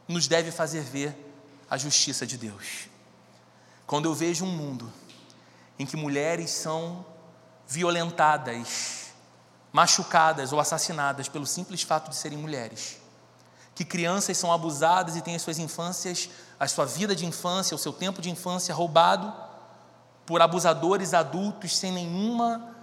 [0.07, 1.17] nos deve fazer ver
[1.69, 2.89] a justiça de Deus.
[3.87, 4.93] Quando eu vejo um mundo
[5.79, 7.05] em que mulheres são
[7.67, 9.13] violentadas,
[9.73, 13.01] machucadas ou assassinadas pelo simples fato de serem mulheres,
[13.75, 16.29] que crianças são abusadas e têm as suas infâncias,
[16.61, 19.33] a sua vida de infância, o seu tempo de infância roubado
[20.27, 22.75] por abusadores adultos sem nenhuma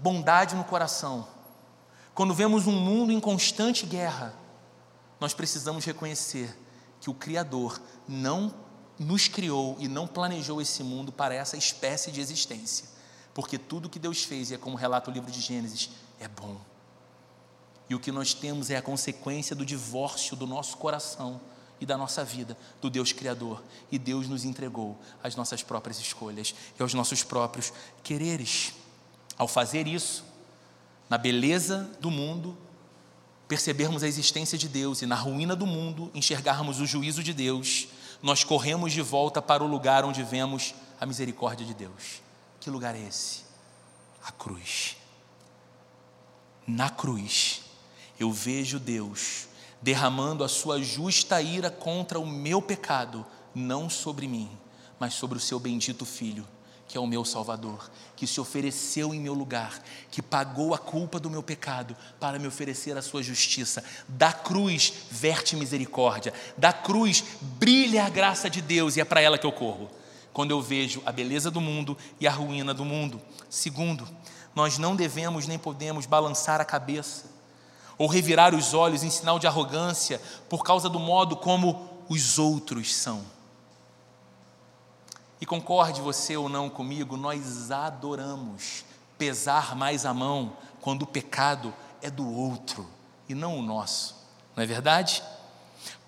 [0.00, 1.28] bondade no coração.
[2.14, 4.34] Quando vemos um mundo em constante guerra,
[5.20, 6.56] nós precisamos reconhecer
[7.00, 8.52] que o Criador não
[8.98, 12.86] nos criou e não planejou esse mundo para essa espécie de existência.
[13.32, 16.56] Porque tudo que Deus fez, e é como relata o livro de Gênesis, é bom.
[17.88, 21.40] E o que nós temos é a consequência do divórcio do nosso coração
[21.80, 23.62] e da nossa vida do Deus Criador.
[23.90, 27.72] E Deus nos entregou as nossas próprias escolhas e aos nossos próprios
[28.02, 28.74] quereres.
[29.36, 30.24] Ao fazer isso,
[31.08, 32.58] na beleza do mundo,
[33.46, 37.88] percebermos a existência de Deus e na ruína do mundo, enxergarmos o juízo de Deus
[38.22, 42.20] nós corremos de volta para o lugar onde vemos a misericórdia de Deus.
[42.60, 43.42] Que lugar é esse?
[44.24, 44.96] A cruz.
[46.66, 47.62] Na cruz,
[48.18, 49.46] eu vejo Deus
[49.80, 54.50] derramando a sua justa ira contra o meu pecado, não sobre mim,
[54.98, 56.46] mas sobre o seu bendito Filho
[56.88, 59.80] que é o meu Salvador, que se ofereceu em meu lugar,
[60.10, 63.84] que pagou a culpa do meu pecado para me oferecer a sua justiça.
[64.08, 69.36] Da cruz verte misericórdia, da cruz brilha a graça de Deus e é para ela
[69.36, 69.90] que eu corro.
[70.32, 73.20] Quando eu vejo a beleza do mundo e a ruína do mundo.
[73.50, 74.08] Segundo,
[74.54, 77.26] nós não devemos nem podemos balançar a cabeça
[77.98, 82.94] ou revirar os olhos em sinal de arrogância por causa do modo como os outros
[82.94, 83.37] são.
[85.40, 88.84] E concorde você ou não comigo, nós adoramos
[89.16, 91.72] pesar mais a mão quando o pecado
[92.02, 92.86] é do outro
[93.28, 94.16] e não o nosso,
[94.56, 95.22] não é verdade?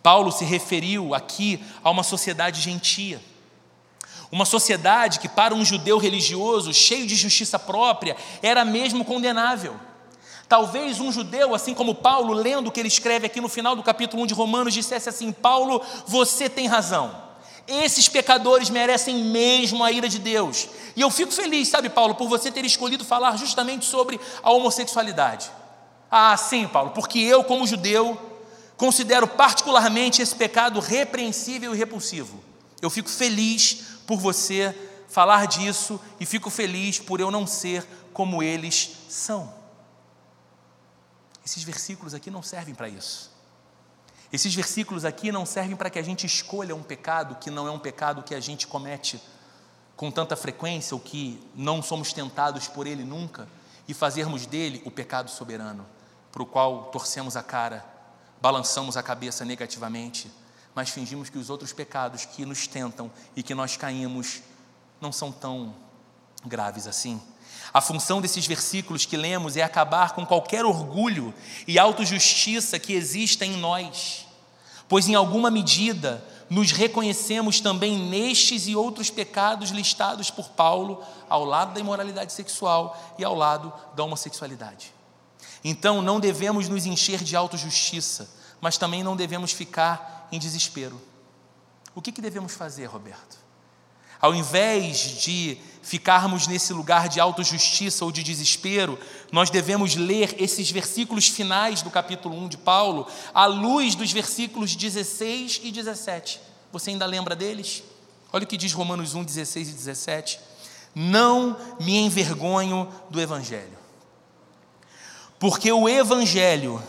[0.03, 3.20] Paulo se referiu aqui a uma sociedade gentia,
[4.33, 9.78] Uma sociedade que, para um judeu religioso, cheio de justiça própria, era mesmo condenável.
[10.49, 13.83] Talvez um judeu, assim como Paulo, lendo o que ele escreve aqui no final do
[13.83, 17.30] capítulo 1 de Romanos, dissesse assim: Paulo, você tem razão.
[17.67, 20.69] Esses pecadores merecem mesmo a ira de Deus.
[20.97, 25.51] E eu fico feliz, sabe, Paulo, por você ter escolhido falar justamente sobre a homossexualidade.
[26.11, 28.19] Ah, sim, Paulo, porque eu, como judeu,
[28.77, 32.43] considero particularmente esse pecado repreensível e repulsivo.
[32.83, 34.75] Eu fico feliz por você
[35.09, 39.53] falar disso e fico feliz por eu não ser como eles são.
[41.45, 43.30] Esses versículos aqui não servem para isso.
[44.33, 47.70] Esses versículos aqui não servem para que a gente escolha um pecado que não é
[47.70, 49.20] um pecado que a gente comete
[49.97, 53.49] com tanta frequência ou que não somos tentados por ele nunca
[53.87, 55.85] e fazermos dele o pecado soberano,
[56.31, 57.85] para o qual torcemos a cara,
[58.41, 60.31] balançamos a cabeça negativamente,
[60.74, 64.43] mas fingimos que os outros pecados que nos tentam e que nós caímos
[65.01, 65.74] não são tão
[66.47, 67.20] graves assim.
[67.73, 71.33] A função desses versículos que lemos é acabar com qualquer orgulho
[71.67, 74.27] e autojustiça que exista em nós,
[74.89, 81.45] pois em alguma medida nos reconhecemos também nestes e outros pecados listados por Paulo, ao
[81.45, 84.93] lado da imoralidade sexual e ao lado da homossexualidade.
[85.63, 88.29] Então não devemos nos encher de autojustiça,
[88.61, 91.01] mas também não devemos ficar em desespero.
[91.95, 93.39] O que, que devemos fazer, Roberto?
[94.21, 98.99] Ao invés de ficarmos nesse lugar de autojustiça ou de desespero,
[99.33, 104.77] nós devemos ler esses versículos finais do capítulo 1 de Paulo, à luz dos versículos
[104.77, 106.39] 16 e 17.
[106.71, 107.83] Você ainda lembra deles?
[108.33, 110.39] Olha o que diz Romanos 1, 16 e 17.
[110.95, 113.79] Não me envergonho do Evangelho,
[115.39, 116.83] porque o Evangelho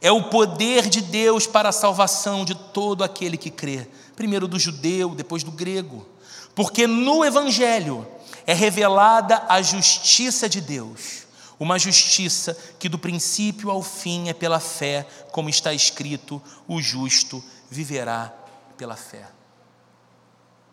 [0.00, 4.58] é o poder de Deus para a salvação de todo aquele que crê, primeiro do
[4.58, 6.11] judeu, depois do grego
[6.54, 8.06] porque no Evangelho
[8.46, 11.22] é revelada a justiça de Deus,
[11.58, 17.42] uma justiça que do princípio ao fim é pela fé, como está escrito: o justo
[17.70, 18.32] viverá
[18.76, 19.28] pela fé.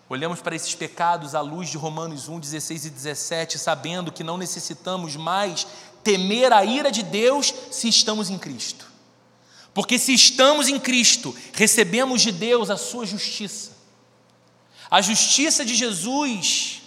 [0.09, 4.39] Olhamos para esses pecados à luz de Romanos 1, 16 e 17, sabendo que não
[4.39, 5.67] necessitamos mais
[6.03, 8.87] temer a ira de Deus se estamos em Cristo.
[9.71, 13.78] Porque se estamos em Cristo, recebemos de Deus a sua justiça.
[14.89, 16.81] A justiça de Jesus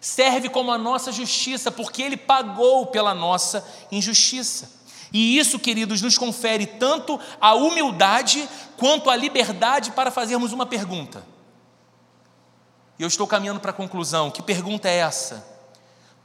[0.00, 4.80] serve como a nossa justiça, porque Ele pagou pela nossa injustiça.
[5.12, 11.26] E isso, queridos, nos confere tanto a humildade quanto a liberdade para fazermos uma pergunta.
[12.98, 14.30] E eu estou caminhando para a conclusão.
[14.30, 15.46] Que pergunta é essa?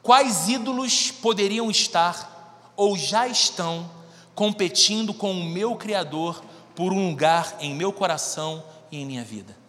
[0.03, 3.89] Quais ídolos poderiam estar ou já estão
[4.35, 6.43] competindo com o meu Criador
[6.75, 9.64] por um lugar em meu coração e em minha vida?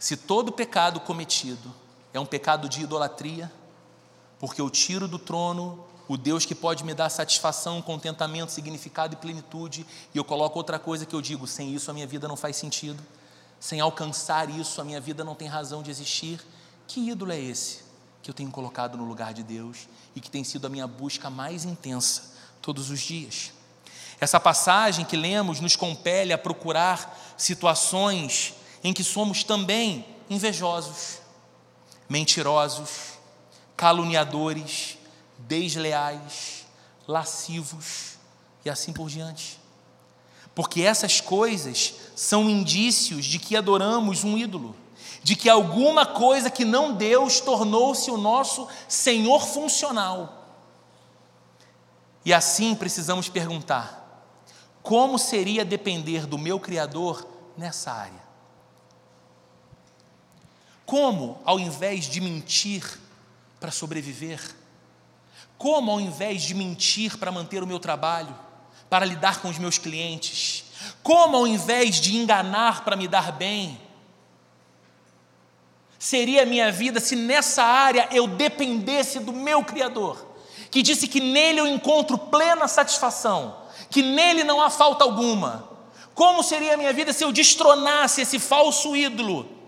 [0.00, 1.74] Se todo pecado cometido
[2.14, 3.52] é um pecado de idolatria,
[4.38, 9.16] porque eu tiro do trono o Deus que pode me dar satisfação, contentamento, significado e
[9.18, 12.34] plenitude, e eu coloco outra coisa que eu digo: sem isso a minha vida não
[12.34, 13.00] faz sentido,
[13.60, 16.40] sem alcançar isso a minha vida não tem razão de existir.
[16.88, 17.82] Que ídolo é esse
[18.22, 19.86] que eu tenho colocado no lugar de Deus
[20.16, 22.32] e que tem sido a minha busca mais intensa
[22.62, 23.52] todos os dias?
[24.18, 31.18] Essa passagem que lemos nos compele a procurar situações em que somos também invejosos,
[32.08, 33.18] mentirosos,
[33.76, 34.98] caluniadores,
[35.38, 36.66] desleais,
[37.06, 38.18] lascivos
[38.64, 39.58] e assim por diante.
[40.54, 44.76] Porque essas coisas são indícios de que adoramos um ídolo,
[45.22, 50.40] de que alguma coisa que não Deus tornou-se o nosso Senhor funcional.
[52.24, 54.26] E assim precisamos perguntar:
[54.82, 57.26] como seria depender do meu Criador
[57.56, 58.19] nessa área?
[60.90, 62.82] Como, ao invés de mentir
[63.60, 64.40] para sobreviver,
[65.56, 68.36] como, ao invés de mentir para manter o meu trabalho,
[68.88, 70.64] para lidar com os meus clientes,
[71.00, 73.80] como, ao invés de enganar para me dar bem,
[75.96, 80.26] seria a minha vida se nessa área eu dependesse do meu Criador,
[80.72, 83.58] que disse que nele eu encontro plena satisfação,
[83.90, 85.70] que nele não há falta alguma.
[86.16, 89.59] Como seria a minha vida se eu destronasse esse falso ídolo?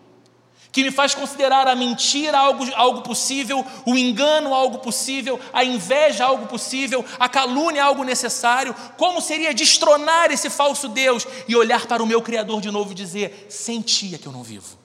[0.73, 6.25] Que me faz considerar a mentira algo, algo possível, o engano algo possível, a inveja
[6.25, 8.75] algo possível, a calúnia algo necessário.
[8.97, 12.95] Como seria destronar esse falso Deus e olhar para o meu Criador de novo e
[12.95, 14.79] dizer: sem ti é que eu não vivo,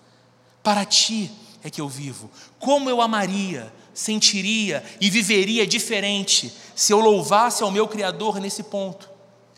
[0.61, 1.31] para ti
[1.63, 2.29] é que eu vivo.
[2.59, 9.09] Como eu amaria, sentiria e viveria diferente se eu louvasse ao meu Criador nesse ponto,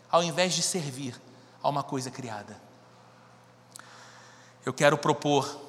[0.08, 1.20] ao invés de servir
[1.60, 2.56] a uma coisa criada.
[4.64, 5.59] Eu quero propor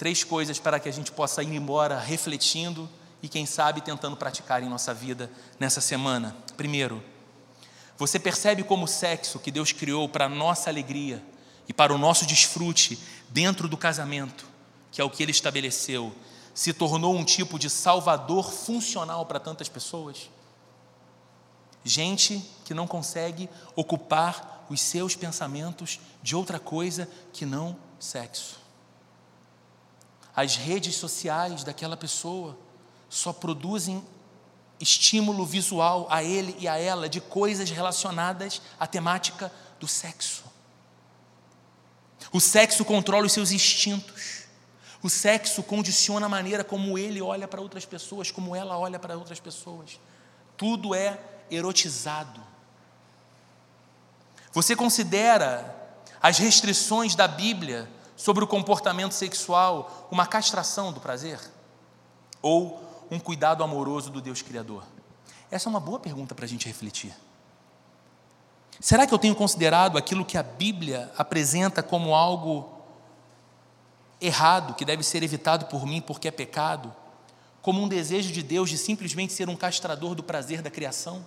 [0.00, 2.88] três coisas para que a gente possa ir embora refletindo
[3.22, 6.34] e, quem sabe, tentando praticar em nossa vida nessa semana.
[6.56, 7.04] Primeiro,
[7.98, 11.22] você percebe como o sexo que Deus criou para a nossa alegria
[11.68, 12.98] e para o nosso desfrute
[13.28, 14.46] dentro do casamento,
[14.90, 16.14] que é o que Ele estabeleceu,
[16.54, 20.30] se tornou um tipo de salvador funcional para tantas pessoas?
[21.84, 28.59] Gente que não consegue ocupar os seus pensamentos de outra coisa que não sexo.
[30.40, 32.56] As redes sociais daquela pessoa
[33.10, 34.02] só produzem
[34.80, 40.44] estímulo visual a ele e a ela de coisas relacionadas à temática do sexo.
[42.32, 44.44] O sexo controla os seus instintos.
[45.02, 49.18] O sexo condiciona a maneira como ele olha para outras pessoas, como ela olha para
[49.18, 50.00] outras pessoas.
[50.56, 51.20] Tudo é
[51.50, 52.40] erotizado.
[54.54, 57.86] Você considera as restrições da Bíblia
[58.20, 61.40] sobre o comportamento sexual uma castração do prazer?
[62.42, 62.78] Ou
[63.10, 64.84] um cuidado amoroso do Deus Criador?
[65.50, 67.14] Essa é uma boa pergunta para a gente refletir.
[68.78, 72.68] Será que eu tenho considerado aquilo que a Bíblia apresenta como algo
[74.20, 76.94] errado, que deve ser evitado por mim porque é pecado,
[77.62, 81.24] como um desejo de Deus de simplesmente ser um castrador do prazer da criação?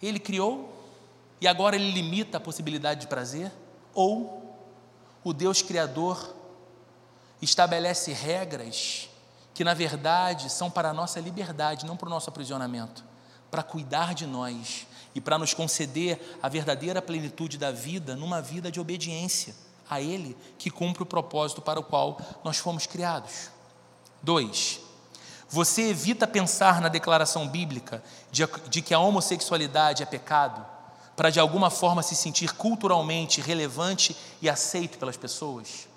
[0.00, 0.72] Ele criou
[1.40, 3.50] e agora ele limita a possibilidade de prazer?
[3.92, 4.45] Ou
[5.26, 6.36] o Deus Criador
[7.42, 9.10] estabelece regras
[9.52, 13.02] que na verdade são para a nossa liberdade, não para o nosso aprisionamento,
[13.50, 18.70] para cuidar de nós e para nos conceder a verdadeira plenitude da vida numa vida
[18.70, 19.52] de obediência
[19.90, 23.50] a Ele que cumpre o propósito para o qual nós fomos criados.
[24.22, 24.78] Dois,
[25.48, 28.00] você evita pensar na declaração bíblica
[28.30, 30.75] de, de que a homossexualidade é pecado
[31.16, 35.88] para de alguma forma se sentir culturalmente relevante e aceito pelas pessoas?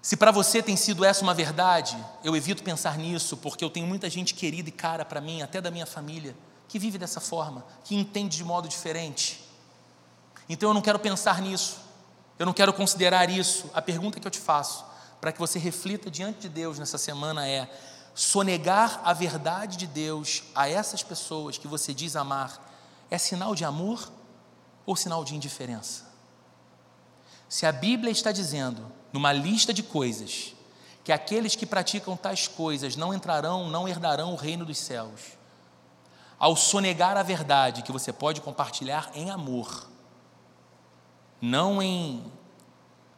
[0.00, 3.86] Se para você tem sido essa uma verdade, eu evito pensar nisso, porque eu tenho
[3.86, 6.34] muita gente querida e cara para mim, até da minha família,
[6.68, 9.40] que vive dessa forma, que entende de modo diferente.
[10.48, 11.78] Então eu não quero pensar nisso,
[12.36, 13.70] eu não quero considerar isso.
[13.72, 14.84] A pergunta que eu te faço,
[15.20, 17.70] para que você reflita diante de Deus nessa semana é:
[18.14, 22.70] sonegar a verdade de Deus a essas pessoas que você diz amar
[23.10, 24.10] é sinal de amor
[24.84, 26.04] ou sinal de indiferença?
[27.48, 30.54] Se a Bíblia está dizendo numa lista de coisas,
[31.04, 35.20] que aqueles que praticam tais coisas não entrarão, não herdarão o reino dos céus.
[36.38, 39.88] Ao sonegar a verdade que você pode compartilhar em amor,
[41.40, 42.24] não em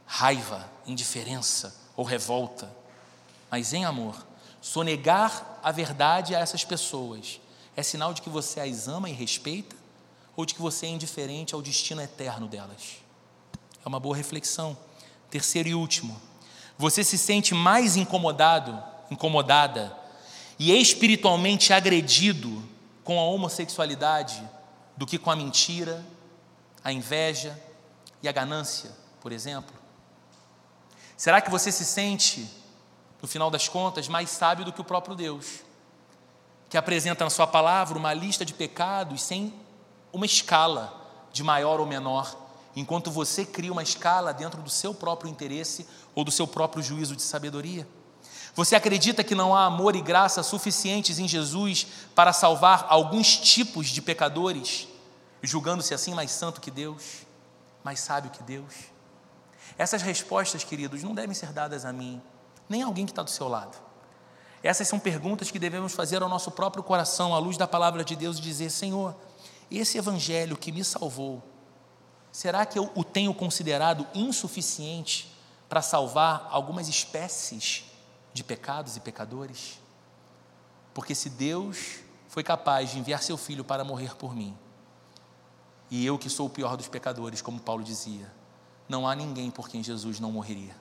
[0.07, 2.75] raiva, indiferença ou revolta,
[3.51, 4.27] mas em amor,
[4.65, 7.39] sonegar a verdade a essas pessoas
[7.77, 9.77] é sinal de que você as ama e respeita
[10.35, 12.97] ou de que você é indiferente ao destino eterno delas?
[13.85, 14.75] É uma boa reflexão.
[15.29, 16.19] Terceiro e último,
[16.79, 19.95] você se sente mais incomodado, incomodada
[20.59, 22.67] e espiritualmente agredido
[23.05, 24.43] com a homossexualidade
[24.97, 26.03] do que com a mentira,
[26.83, 27.63] a inveja
[28.23, 28.91] e a ganância,
[29.21, 29.77] por exemplo?
[31.19, 32.64] Será que você se sente,
[33.25, 35.61] no final das contas, mais sábio do que o próprio Deus,
[36.69, 39.55] que apresenta na Sua palavra uma lista de pecados sem
[40.13, 40.93] uma escala
[41.33, 42.37] de maior ou menor,
[42.77, 47.17] enquanto você cria uma escala dentro do seu próprio interesse ou do seu próprio juízo
[47.17, 47.89] de sabedoria?
[48.55, 53.87] Você acredita que não há amor e graça suficientes em Jesus para salvar alguns tipos
[53.87, 54.87] de pecadores,
[55.43, 57.23] julgando-se assim mais santo que Deus,
[57.83, 58.75] mais sábio que Deus?
[59.79, 62.21] Essas respostas, queridos, não devem ser dadas a mim,
[62.69, 63.77] nem alguém que está do seu lado.
[64.63, 68.17] Essas são perguntas que devemos fazer ao nosso próprio coração, à luz da palavra de
[68.17, 69.15] Deus, e dizer: Senhor,
[69.71, 71.43] esse evangelho que me salvou,
[72.35, 75.33] Será que eu o tenho considerado insuficiente
[75.69, 77.85] para salvar algumas espécies
[78.33, 79.79] de pecados e pecadores?
[80.93, 84.59] Porque se Deus foi capaz de enviar seu filho para morrer por mim,
[85.89, 88.29] e eu que sou o pior dos pecadores, como Paulo dizia,
[88.89, 90.75] não há ninguém por quem Jesus não morreria.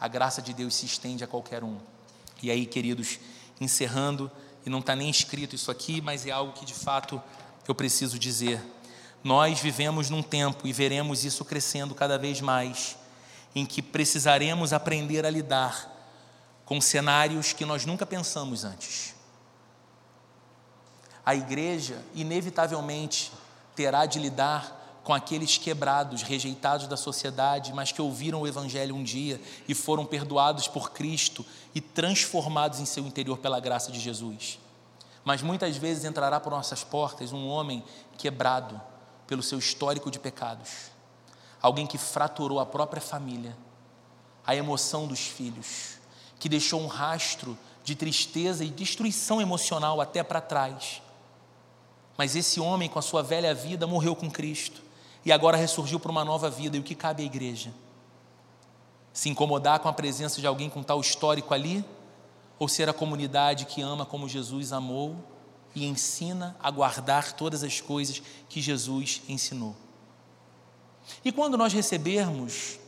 [0.00, 1.78] A graça de Deus se estende a qualquer um.
[2.42, 3.18] E aí, queridos,
[3.60, 4.30] encerrando,
[4.64, 7.22] e não está nem escrito isso aqui, mas é algo que de fato
[7.66, 8.60] eu preciso dizer.
[9.22, 12.96] Nós vivemos num tempo e veremos isso crescendo cada vez mais,
[13.54, 15.92] em que precisaremos aprender a lidar
[16.64, 19.14] com cenários que nós nunca pensamos antes.
[21.24, 23.32] A igreja, inevitavelmente,
[23.74, 24.75] terá de lidar
[25.06, 30.04] com aqueles quebrados, rejeitados da sociedade, mas que ouviram o Evangelho um dia e foram
[30.04, 34.58] perdoados por Cristo e transformados em seu interior pela graça de Jesus.
[35.24, 37.84] Mas muitas vezes entrará por nossas portas um homem
[38.18, 38.80] quebrado,
[39.28, 40.90] pelo seu histórico de pecados,
[41.62, 43.56] alguém que fraturou a própria família,
[44.44, 45.98] a emoção dos filhos,
[46.40, 51.00] que deixou um rastro de tristeza e destruição emocional até para trás.
[52.18, 54.84] Mas esse homem, com a sua velha vida, morreu com Cristo
[55.26, 56.76] e agora ressurgiu para uma nova vida.
[56.76, 57.74] E o que cabe à igreja?
[59.12, 61.84] Se incomodar com a presença de alguém com tal histórico ali?
[62.60, 65.16] Ou ser a comunidade que ama como Jesus amou
[65.74, 69.74] e ensina a guardar todas as coisas que Jesus ensinou?
[71.24, 72.78] E quando nós recebermos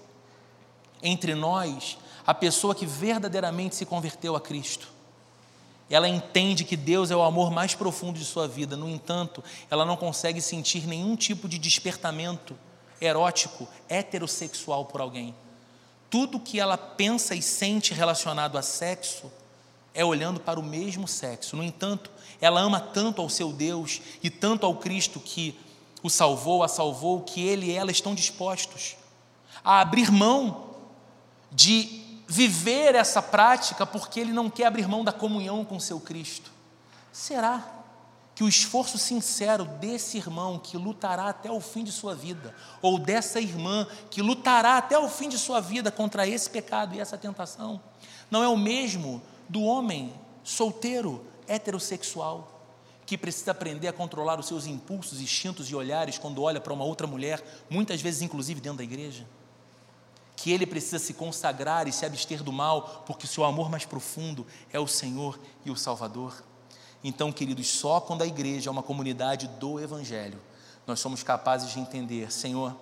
[1.03, 4.89] entre nós a pessoa que verdadeiramente se converteu a Cristo,
[5.91, 9.85] ela entende que Deus é o amor mais profundo de sua vida, no entanto, ela
[9.85, 12.57] não consegue sentir nenhum tipo de despertamento
[13.01, 15.35] erótico, heterossexual por alguém.
[16.11, 19.31] Tudo que ela pensa e sente relacionado a sexo
[19.95, 21.57] é olhando para o mesmo sexo.
[21.57, 22.11] No entanto,
[22.41, 25.59] ela ama tanto ao seu Deus e tanto ao Cristo que
[26.03, 28.97] o salvou, a salvou, que ele e ela estão dispostos
[29.65, 30.67] a abrir mão
[31.51, 36.53] de viver essa prática porque ele não quer abrir mão da comunhão com seu Cristo.
[37.11, 37.77] Será
[38.35, 42.97] que o esforço sincero desse irmão que lutará até o fim de sua vida, ou
[42.97, 47.19] dessa irmã que lutará até o fim de sua vida contra esse pecado e essa
[47.19, 47.81] tentação,
[48.31, 50.13] não é o mesmo do homem
[50.45, 52.63] solteiro, heterossexual,
[53.05, 56.85] que precisa aprender a controlar os seus impulsos, instintos e olhares quando olha para uma
[56.85, 59.27] outra mulher, muitas vezes inclusive dentro da igreja?
[60.39, 63.85] Que ele precisa se consagrar e se abster do mal, porque o seu amor mais
[63.85, 66.45] profundo é o Senhor e o Salvador.
[67.03, 70.41] Então, queridos, só quando a igreja é uma comunidade do Evangelho,
[70.87, 72.77] nós somos capazes de entender, Senhor,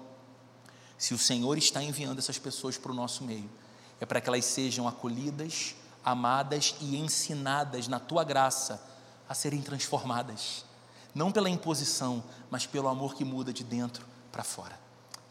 [0.99, 3.51] se o Senhor está enviando essas pessoas para o nosso meio,
[3.99, 8.87] é para que elas sejam acolhidas, amadas e ensinadas na tua graça
[9.27, 10.63] a serem transformadas,
[11.15, 14.79] não pela imposição, mas pelo amor que muda de dentro para fora.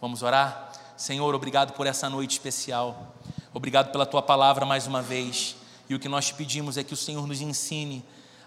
[0.02, 0.85] Vamos orar?
[0.98, 3.14] Senhor, obrigado por essa noite especial.
[3.54, 5.56] Obrigado pela tua palavra mais uma vez.
[5.90, 8.04] E o que nós te pedimos é que o Senhor nos ensine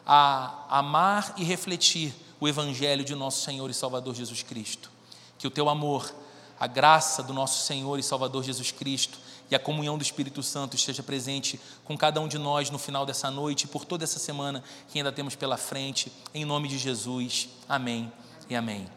[0.07, 4.91] a amar e refletir o Evangelho de nosso Senhor e Salvador Jesus Cristo.
[5.39, 6.13] Que o teu amor,
[6.59, 9.19] a graça do nosso Senhor e Salvador Jesus Cristo
[9.51, 13.07] e a comunhão do Espírito Santo esteja presente com cada um de nós no final
[13.07, 16.13] dessa noite e por toda essa semana que ainda temos pela frente.
[16.35, 17.49] Em nome de Jesus.
[17.69, 18.13] Amém
[18.49, 18.89] e amém.